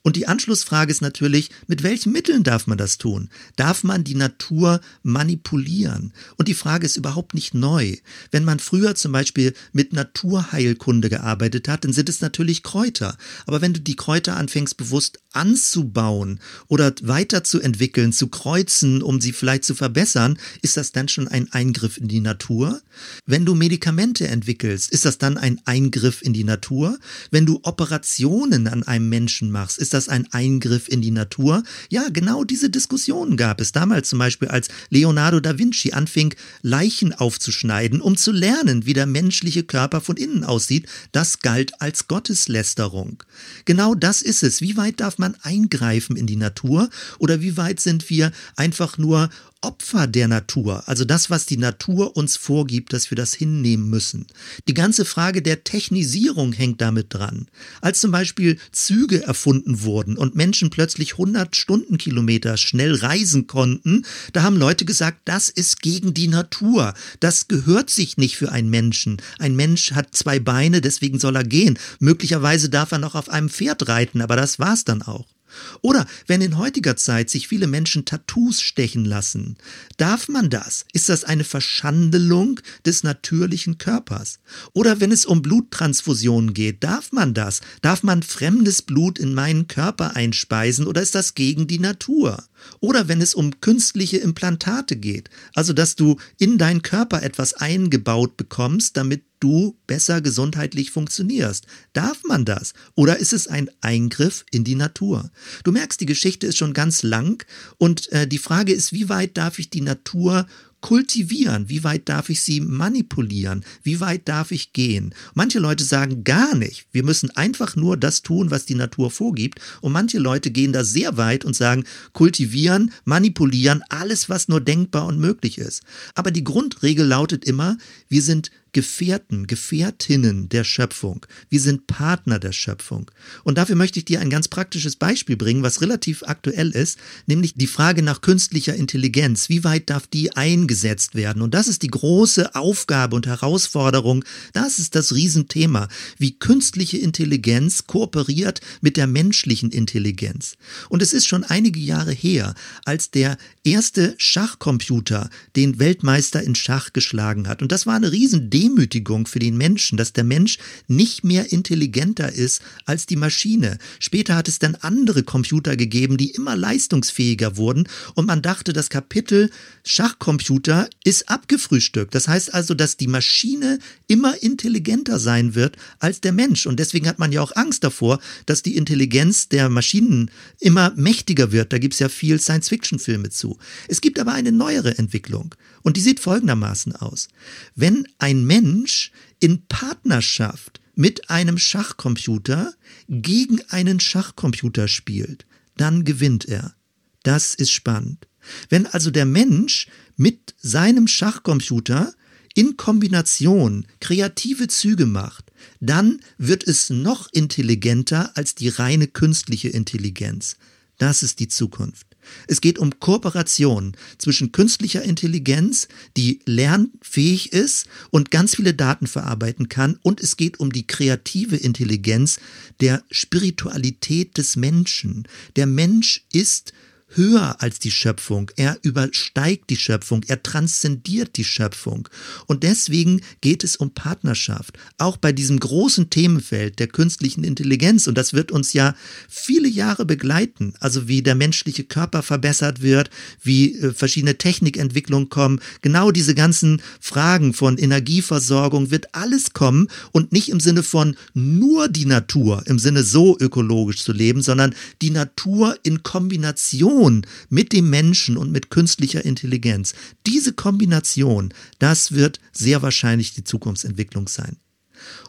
[0.07, 3.27] Und die Anschlussfrage ist natürlich, mit welchen Mitteln darf man das tun?
[3.57, 6.13] Darf man die Natur manipulieren?
[6.37, 7.97] Und die Frage ist überhaupt nicht neu.
[8.31, 13.17] Wenn man früher zum Beispiel mit Naturheilkunde gearbeitet hat, dann sind es natürlich Kräuter.
[13.47, 19.63] Aber wenn du die Kräuter anfängst bewusst anzubauen oder weiterzuentwickeln, zu kreuzen, um sie vielleicht
[19.63, 22.81] zu verbessern, ist das dann schon ein Eingriff in die Natur?
[23.25, 26.97] Wenn du Medikamente entwickelst, ist das dann ein Eingriff in die Natur?
[27.31, 31.63] Wenn du Operationen an einem Menschen machst, ist das ein Eingriff in die Natur?
[31.89, 36.33] Ja, genau diese Diskussionen gab es damals zum Beispiel, als Leonardo da Vinci anfing,
[36.63, 40.87] Leichen aufzuschneiden, um zu lernen, wie der menschliche Körper von innen aussieht.
[41.11, 43.23] Das galt als Gotteslästerung.
[43.65, 44.61] Genau das ist es.
[44.61, 46.89] Wie weit darf man eingreifen in die Natur?
[47.19, 49.29] Oder wie weit sind wir einfach nur
[49.61, 54.27] Opfer der Natur, also das, was die Natur uns vorgibt, dass wir das hinnehmen müssen.
[54.67, 57.47] Die ganze Frage der Technisierung hängt damit dran.
[57.81, 64.43] Als zum Beispiel Züge erfunden wurden und Menschen plötzlich 100 Stundenkilometer schnell reisen konnten, da
[64.43, 66.93] haben Leute gesagt, das ist gegen die Natur.
[67.19, 69.17] Das gehört sich nicht für einen Menschen.
[69.39, 71.79] Ein Mensch hat zwei Beine, deswegen soll er gehen.
[71.99, 75.36] Möglicherweise darf er noch auf einem Pferd reiten, aber das war's dann auch.
[75.81, 79.57] Oder wenn in heutiger Zeit sich viele Menschen Tattoos stechen lassen,
[79.97, 80.85] darf man das?
[80.93, 84.39] Ist das eine Verschandelung des natürlichen Körpers?
[84.73, 87.61] Oder wenn es um Bluttransfusionen geht, darf man das?
[87.81, 92.43] Darf man fremdes Blut in meinen Körper einspeisen oder ist das gegen die Natur?
[92.79, 98.37] Oder wenn es um künstliche Implantate geht, also dass du in deinen Körper etwas eingebaut
[98.37, 101.65] bekommst, damit du besser gesundheitlich funktionierst.
[101.93, 102.73] Darf man das?
[102.95, 105.31] Oder ist es ein Eingriff in die Natur?
[105.63, 107.45] Du merkst, die Geschichte ist schon ganz lang
[107.77, 110.45] und äh, die Frage ist, wie weit darf ich die Natur
[110.81, 111.69] kultivieren?
[111.69, 113.65] Wie weit darf ich sie manipulieren?
[113.83, 115.13] Wie weit darf ich gehen?
[115.33, 116.85] Manche Leute sagen gar nicht.
[116.91, 119.59] Wir müssen einfach nur das tun, was die Natur vorgibt.
[119.81, 121.83] Und manche Leute gehen da sehr weit und sagen,
[122.13, 125.83] kultivieren, manipulieren, alles, was nur denkbar und möglich ist.
[126.15, 127.77] Aber die Grundregel lautet immer,
[128.07, 131.25] wir sind Gefährten, Gefährtinnen der Schöpfung.
[131.49, 133.09] Wir sind Partner der Schöpfung.
[133.43, 137.55] Und dafür möchte ich dir ein ganz praktisches Beispiel bringen, was relativ aktuell ist, nämlich
[137.55, 139.49] die Frage nach künstlicher Intelligenz.
[139.49, 141.41] Wie weit darf die eingesetzt werden?
[141.41, 144.23] Und das ist die große Aufgabe und Herausforderung.
[144.53, 145.87] Das ist das Riesenthema,
[146.19, 150.55] wie künstliche Intelligenz kooperiert mit der menschlichen Intelligenz.
[150.87, 152.53] Und es ist schon einige Jahre her,
[152.85, 157.63] als der erste Schachcomputer den Weltmeister in Schach geschlagen hat.
[157.63, 160.57] Und das war eine Riesendemütigung Demütigung für den Menschen, dass der Mensch
[160.87, 163.77] nicht mehr intelligenter ist als die Maschine.
[163.99, 168.89] Später hat es dann andere Computer gegeben, die immer leistungsfähiger wurden und man dachte, das
[168.89, 169.49] Kapitel
[169.85, 172.13] Schachcomputer ist abgefrühstückt.
[172.13, 177.07] Das heißt also, dass die Maschine immer intelligenter sein wird als der Mensch und deswegen
[177.07, 181.71] hat man ja auch Angst davor, dass die Intelligenz der Maschinen immer mächtiger wird.
[181.71, 183.57] Da gibt es ja viel Science-Fiction-Filme zu.
[183.87, 185.55] Es gibt aber eine neuere Entwicklung
[185.87, 187.29] und die sieht folgendermaßen aus.
[187.73, 192.73] Wenn ein Mensch in Partnerschaft mit einem Schachcomputer
[193.07, 195.45] gegen einen Schachcomputer spielt,
[195.77, 196.75] dann gewinnt er.
[197.23, 198.27] Das ist spannend.
[198.67, 202.13] Wenn also der Mensch mit seinem Schachcomputer
[202.53, 210.57] in Kombination kreative Züge macht, dann wird es noch intelligenter als die reine künstliche Intelligenz.
[210.97, 212.16] Das ist die Zukunft.
[212.47, 219.69] Es geht um Kooperation zwischen künstlicher Intelligenz, die lernfähig ist und ganz viele Daten verarbeiten
[219.69, 222.39] kann, und es geht um die kreative Intelligenz
[222.79, 225.27] der Spiritualität des Menschen.
[225.55, 226.73] Der Mensch ist
[227.09, 232.09] höher als die Schöpfung, er übersteigt die Schöpfung, er transzendiert die Schöpfung.
[232.47, 238.07] Und deswegen geht es um Partnerschaft, auch bei diesem großen Themenfeld der künstlichen Intelligenz.
[238.07, 238.95] Und das wird uns ja
[239.29, 243.09] viele Jahre begleiten, also wie der menschliche Körper verbessert wird,
[243.41, 245.61] wie äh, verschiedene Technikentwicklungen kommen.
[245.81, 251.87] Genau diese ganzen Fragen von Energieversorgung wird alles kommen und nicht im Sinne von nur
[251.87, 257.73] die Natur, im Sinne so ökologisch zu leben, sondern die Natur in Kombination Kombination mit
[257.73, 259.93] dem Menschen und mit künstlicher Intelligenz,
[260.25, 264.57] diese Kombination, das wird sehr wahrscheinlich die Zukunftsentwicklung sein.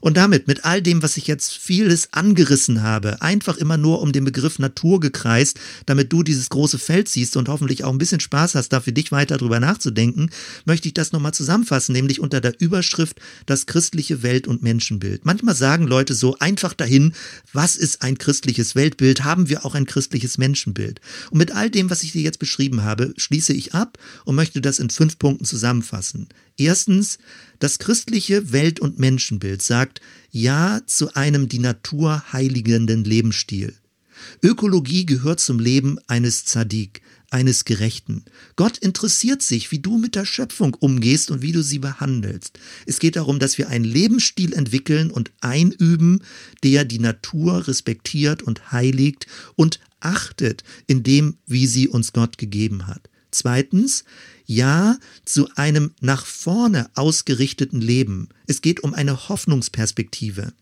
[0.01, 4.13] Und damit, mit all dem, was ich jetzt vieles angerissen habe, einfach immer nur um
[4.13, 8.21] den Begriff Natur gekreist, damit du dieses große Feld siehst und hoffentlich auch ein bisschen
[8.21, 10.31] Spaß hast, da für dich weiter drüber nachzudenken,
[10.65, 15.25] möchte ich das nochmal zusammenfassen, nämlich unter der Überschrift das christliche Welt- und Menschenbild.
[15.25, 17.15] Manchmal sagen Leute so einfach dahin,
[17.53, 19.25] was ist ein christliches Weltbild?
[19.25, 21.01] Haben wir auch ein christliches Menschenbild?
[21.31, 24.61] Und mit all dem, was ich dir jetzt beschrieben habe, schließe ich ab und möchte
[24.61, 26.29] das in fünf Punkten zusammenfassen.
[26.59, 27.19] Erstens,
[27.61, 30.01] das christliche Welt- und Menschenbild sagt
[30.31, 33.75] Ja zu einem die Natur heiligenden Lebensstil.
[34.43, 38.25] Ökologie gehört zum Leben eines Zadik, eines Gerechten.
[38.57, 42.59] Gott interessiert sich, wie du mit der Schöpfung umgehst und wie du sie behandelst.
[42.87, 46.25] Es geht darum, dass wir einen Lebensstil entwickeln und einüben,
[46.65, 52.89] der die Natur respektiert und heiligt und achtet in dem, wie sie uns Gott gegeben
[52.89, 53.09] hat.
[53.31, 54.05] Zweitens,
[54.47, 58.29] ja zu einem nach vorne ausgerichteten Leben.
[58.47, 60.53] Es geht um eine Hoffnungsperspektive.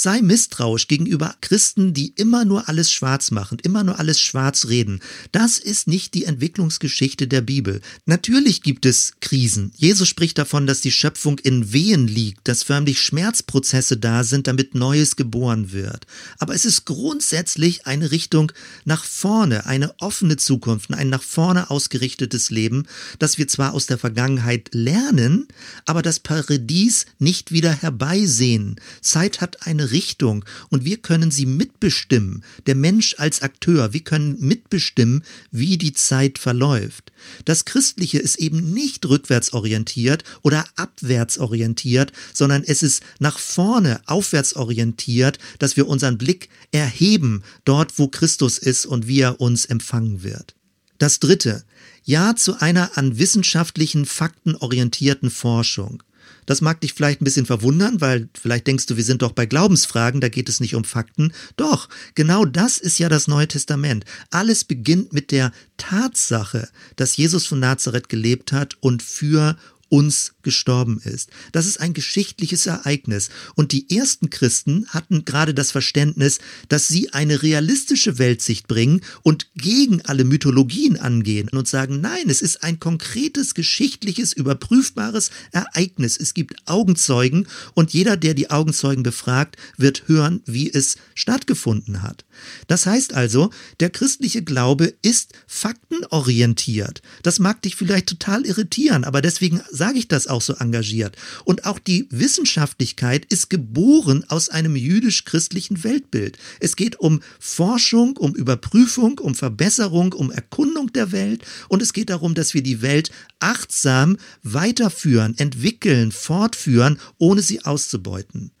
[0.00, 5.00] Sei misstrauisch gegenüber Christen, die immer nur alles schwarz machen, immer nur alles schwarz reden.
[5.32, 7.80] Das ist nicht die Entwicklungsgeschichte der Bibel.
[8.06, 9.72] Natürlich gibt es Krisen.
[9.74, 14.76] Jesus spricht davon, dass die Schöpfung in Wehen liegt, dass förmlich Schmerzprozesse da sind, damit
[14.76, 16.06] Neues geboren wird.
[16.38, 18.52] Aber es ist grundsätzlich eine Richtung
[18.84, 22.86] nach vorne, eine offene Zukunft, ein nach vorne ausgerichtetes Leben,
[23.18, 25.48] das wir zwar aus der Vergangenheit lernen,
[25.86, 28.76] aber das Paradies nicht wieder herbeisehen.
[29.00, 32.44] Zeit hat eine Richtung und wir können sie mitbestimmen.
[32.66, 37.12] Der Mensch als Akteur, wir können mitbestimmen, wie die Zeit verläuft.
[37.44, 45.76] Das Christliche ist eben nicht rückwärtsorientiert oder abwärtsorientiert, sondern es ist nach vorne aufwärtsorientiert, dass
[45.76, 50.54] wir unseren Blick erheben, dort wo Christus ist und wie er uns empfangen wird.
[50.98, 51.64] Das Dritte,
[52.04, 56.02] ja zu einer an wissenschaftlichen Fakten orientierten Forschung.
[56.48, 59.44] Das mag dich vielleicht ein bisschen verwundern, weil vielleicht denkst du, wir sind doch bei
[59.44, 61.34] Glaubensfragen, da geht es nicht um Fakten.
[61.56, 64.06] Doch, genau das ist ja das Neue Testament.
[64.30, 69.58] Alles beginnt mit der Tatsache, dass Jesus von Nazareth gelebt hat und für
[69.90, 71.28] uns gestorben ist.
[71.52, 73.28] Das ist ein geschichtliches Ereignis.
[73.54, 76.38] Und die ersten Christen hatten gerade das Verständnis,
[76.70, 82.40] dass sie eine realistische Weltsicht bringen und gegen alle Mythologien angehen und sagen, nein, es
[82.40, 86.16] ist ein konkretes, geschichtliches, überprüfbares Ereignis.
[86.18, 92.24] Es gibt Augenzeugen und jeder, der die Augenzeugen befragt, wird hören, wie es stattgefunden hat.
[92.68, 97.02] Das heißt also, der christliche Glaube ist faktenorientiert.
[97.22, 101.16] Das mag dich vielleicht total irritieren, aber deswegen sage ich das auch so engagiert.
[101.44, 106.38] Und auch die Wissenschaftlichkeit ist geboren aus einem jüdisch-christlichen Weltbild.
[106.60, 112.10] Es geht um Forschung, um Überprüfung, um Verbesserung, um Erkundung der Welt und es geht
[112.10, 113.10] darum, dass wir die Welt
[113.40, 118.52] achtsam weiterführen, entwickeln, fortführen, ohne sie auszubeuten.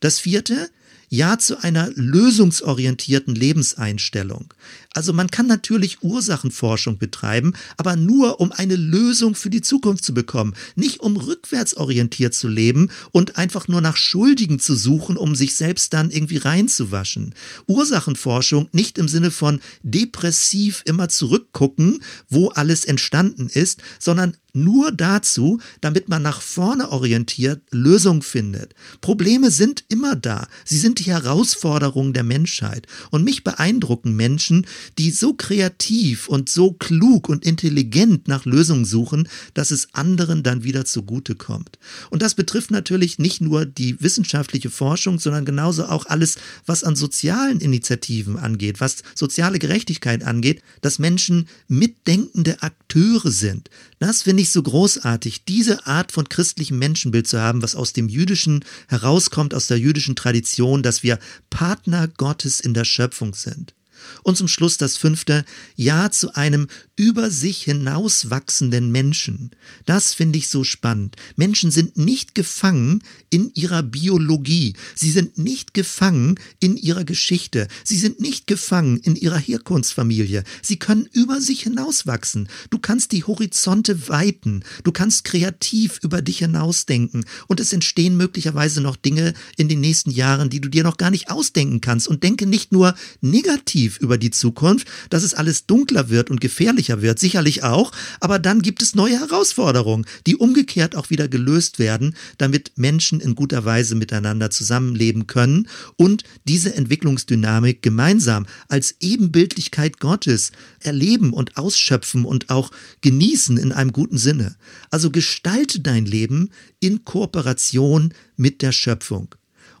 [0.00, 0.70] Das vierte,
[1.12, 4.54] ja zu einer lösungsorientierten Lebenseinstellung.
[4.94, 10.14] Also man kann natürlich Ursachenforschung betreiben, aber nur um eine Lösung für die Zukunft zu
[10.14, 15.54] bekommen, nicht um rückwärtsorientiert zu leben und einfach nur nach Schuldigen zu suchen, um sich
[15.54, 17.34] selbst dann irgendwie reinzuwaschen.
[17.66, 25.60] Ursachenforschung nicht im Sinne von depressiv immer zurückgucken, wo alles entstanden ist, sondern nur dazu,
[25.80, 28.74] damit man nach vorne orientiert Lösungen findet.
[29.00, 30.46] Probleme sind immer da.
[30.64, 32.86] Sie sind die Herausforderungen der Menschheit.
[33.10, 34.66] Und mich beeindrucken Menschen,
[34.98, 40.64] die so kreativ und so klug und intelligent nach Lösungen suchen, dass es anderen dann
[40.64, 41.78] wieder zugute kommt.
[42.10, 46.36] Und das betrifft natürlich nicht nur die wissenschaftliche Forschung, sondern genauso auch alles,
[46.66, 53.70] was an sozialen Initiativen angeht, was soziale Gerechtigkeit angeht, dass Menschen mitdenkende Akteure sind.
[53.98, 58.08] Das finde ich so großartig, diese Art von christlichem Menschenbild zu haben, was aus dem
[58.08, 61.18] Jüdischen herauskommt, aus der jüdischen Tradition, dass wir
[61.50, 63.74] Partner Gottes in der Schöpfung sind.
[64.22, 65.44] Und zum Schluss das fünfte,
[65.76, 69.50] Ja zu einem über sich hinauswachsenden Menschen.
[69.86, 71.16] Das finde ich so spannend.
[71.36, 74.74] Menschen sind nicht gefangen in ihrer Biologie.
[74.94, 77.66] Sie sind nicht gefangen in ihrer Geschichte.
[77.82, 80.44] Sie sind nicht gefangen in ihrer Herkunftsfamilie.
[80.60, 82.48] Sie können über sich hinauswachsen.
[82.68, 84.62] Du kannst die Horizonte weiten.
[84.84, 87.24] Du kannst kreativ über dich hinausdenken.
[87.48, 91.10] Und es entstehen möglicherweise noch Dinge in den nächsten Jahren, die du dir noch gar
[91.10, 92.06] nicht ausdenken kannst.
[92.06, 96.81] Und denke nicht nur negativ über die Zukunft, dass es alles dunkler wird und gefährlicher
[96.88, 102.16] wird, sicherlich auch, aber dann gibt es neue Herausforderungen, die umgekehrt auch wieder gelöst werden,
[102.38, 110.52] damit Menschen in guter Weise miteinander zusammenleben können und diese Entwicklungsdynamik gemeinsam als Ebenbildlichkeit Gottes
[110.80, 112.70] erleben und ausschöpfen und auch
[113.00, 114.56] genießen in einem guten Sinne.
[114.90, 119.34] Also gestalte dein Leben in Kooperation mit der Schöpfung.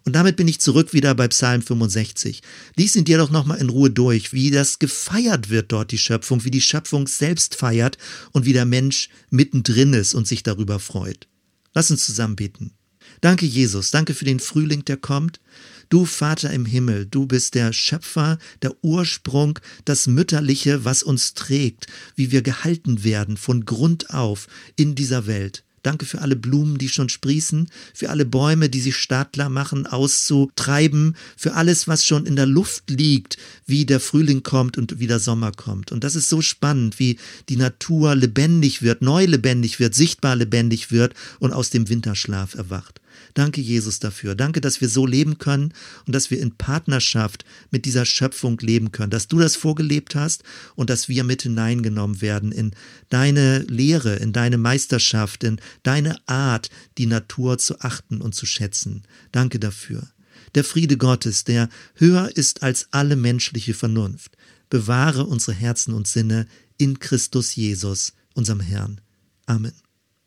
[0.04, 2.42] Und damit bin ich zurück wieder bei Psalm 65.
[2.76, 6.44] Lies ihn dir doch nochmal in Ruhe durch, wie das gefeiert wird dort, die Schöpfung,
[6.44, 7.98] wie die Schöpfung selbst feiert
[8.32, 11.28] und wie der Mensch mittendrin ist und sich darüber freut.
[11.72, 12.72] Lass uns zusammen beten.
[13.20, 13.90] Danke, Jesus.
[13.90, 15.40] Danke für den Frühling, der kommt.
[15.88, 21.86] Du Vater im Himmel, du bist der Schöpfer, der Ursprung, das Mütterliche, was uns trägt,
[22.16, 25.64] wie wir gehalten werden von Grund auf in dieser Welt.
[25.82, 31.16] Danke für alle Blumen, die schon sprießen, für alle Bäume, die sich startklar machen, auszutreiben,
[31.36, 35.18] für alles, was schon in der Luft liegt, wie der Frühling kommt und wie der
[35.18, 35.92] Sommer kommt.
[35.92, 37.18] Und das ist so spannend, wie
[37.48, 43.01] die Natur lebendig wird, neu lebendig wird, sichtbar lebendig wird und aus dem Winterschlaf erwacht.
[43.34, 44.34] Danke, Jesus, dafür.
[44.34, 45.72] Danke, dass wir so leben können
[46.06, 50.42] und dass wir in Partnerschaft mit dieser Schöpfung leben können, dass du das vorgelebt hast
[50.74, 52.72] und dass wir mit hineingenommen werden in
[53.08, 59.02] deine Lehre, in deine Meisterschaft, in deine Art, die Natur zu achten und zu schätzen.
[59.32, 60.08] Danke dafür.
[60.54, 64.36] Der Friede Gottes, der höher ist als alle menschliche Vernunft,
[64.68, 66.46] bewahre unsere Herzen und Sinne
[66.78, 69.00] in Christus Jesus, unserem Herrn.
[69.46, 69.72] Amen.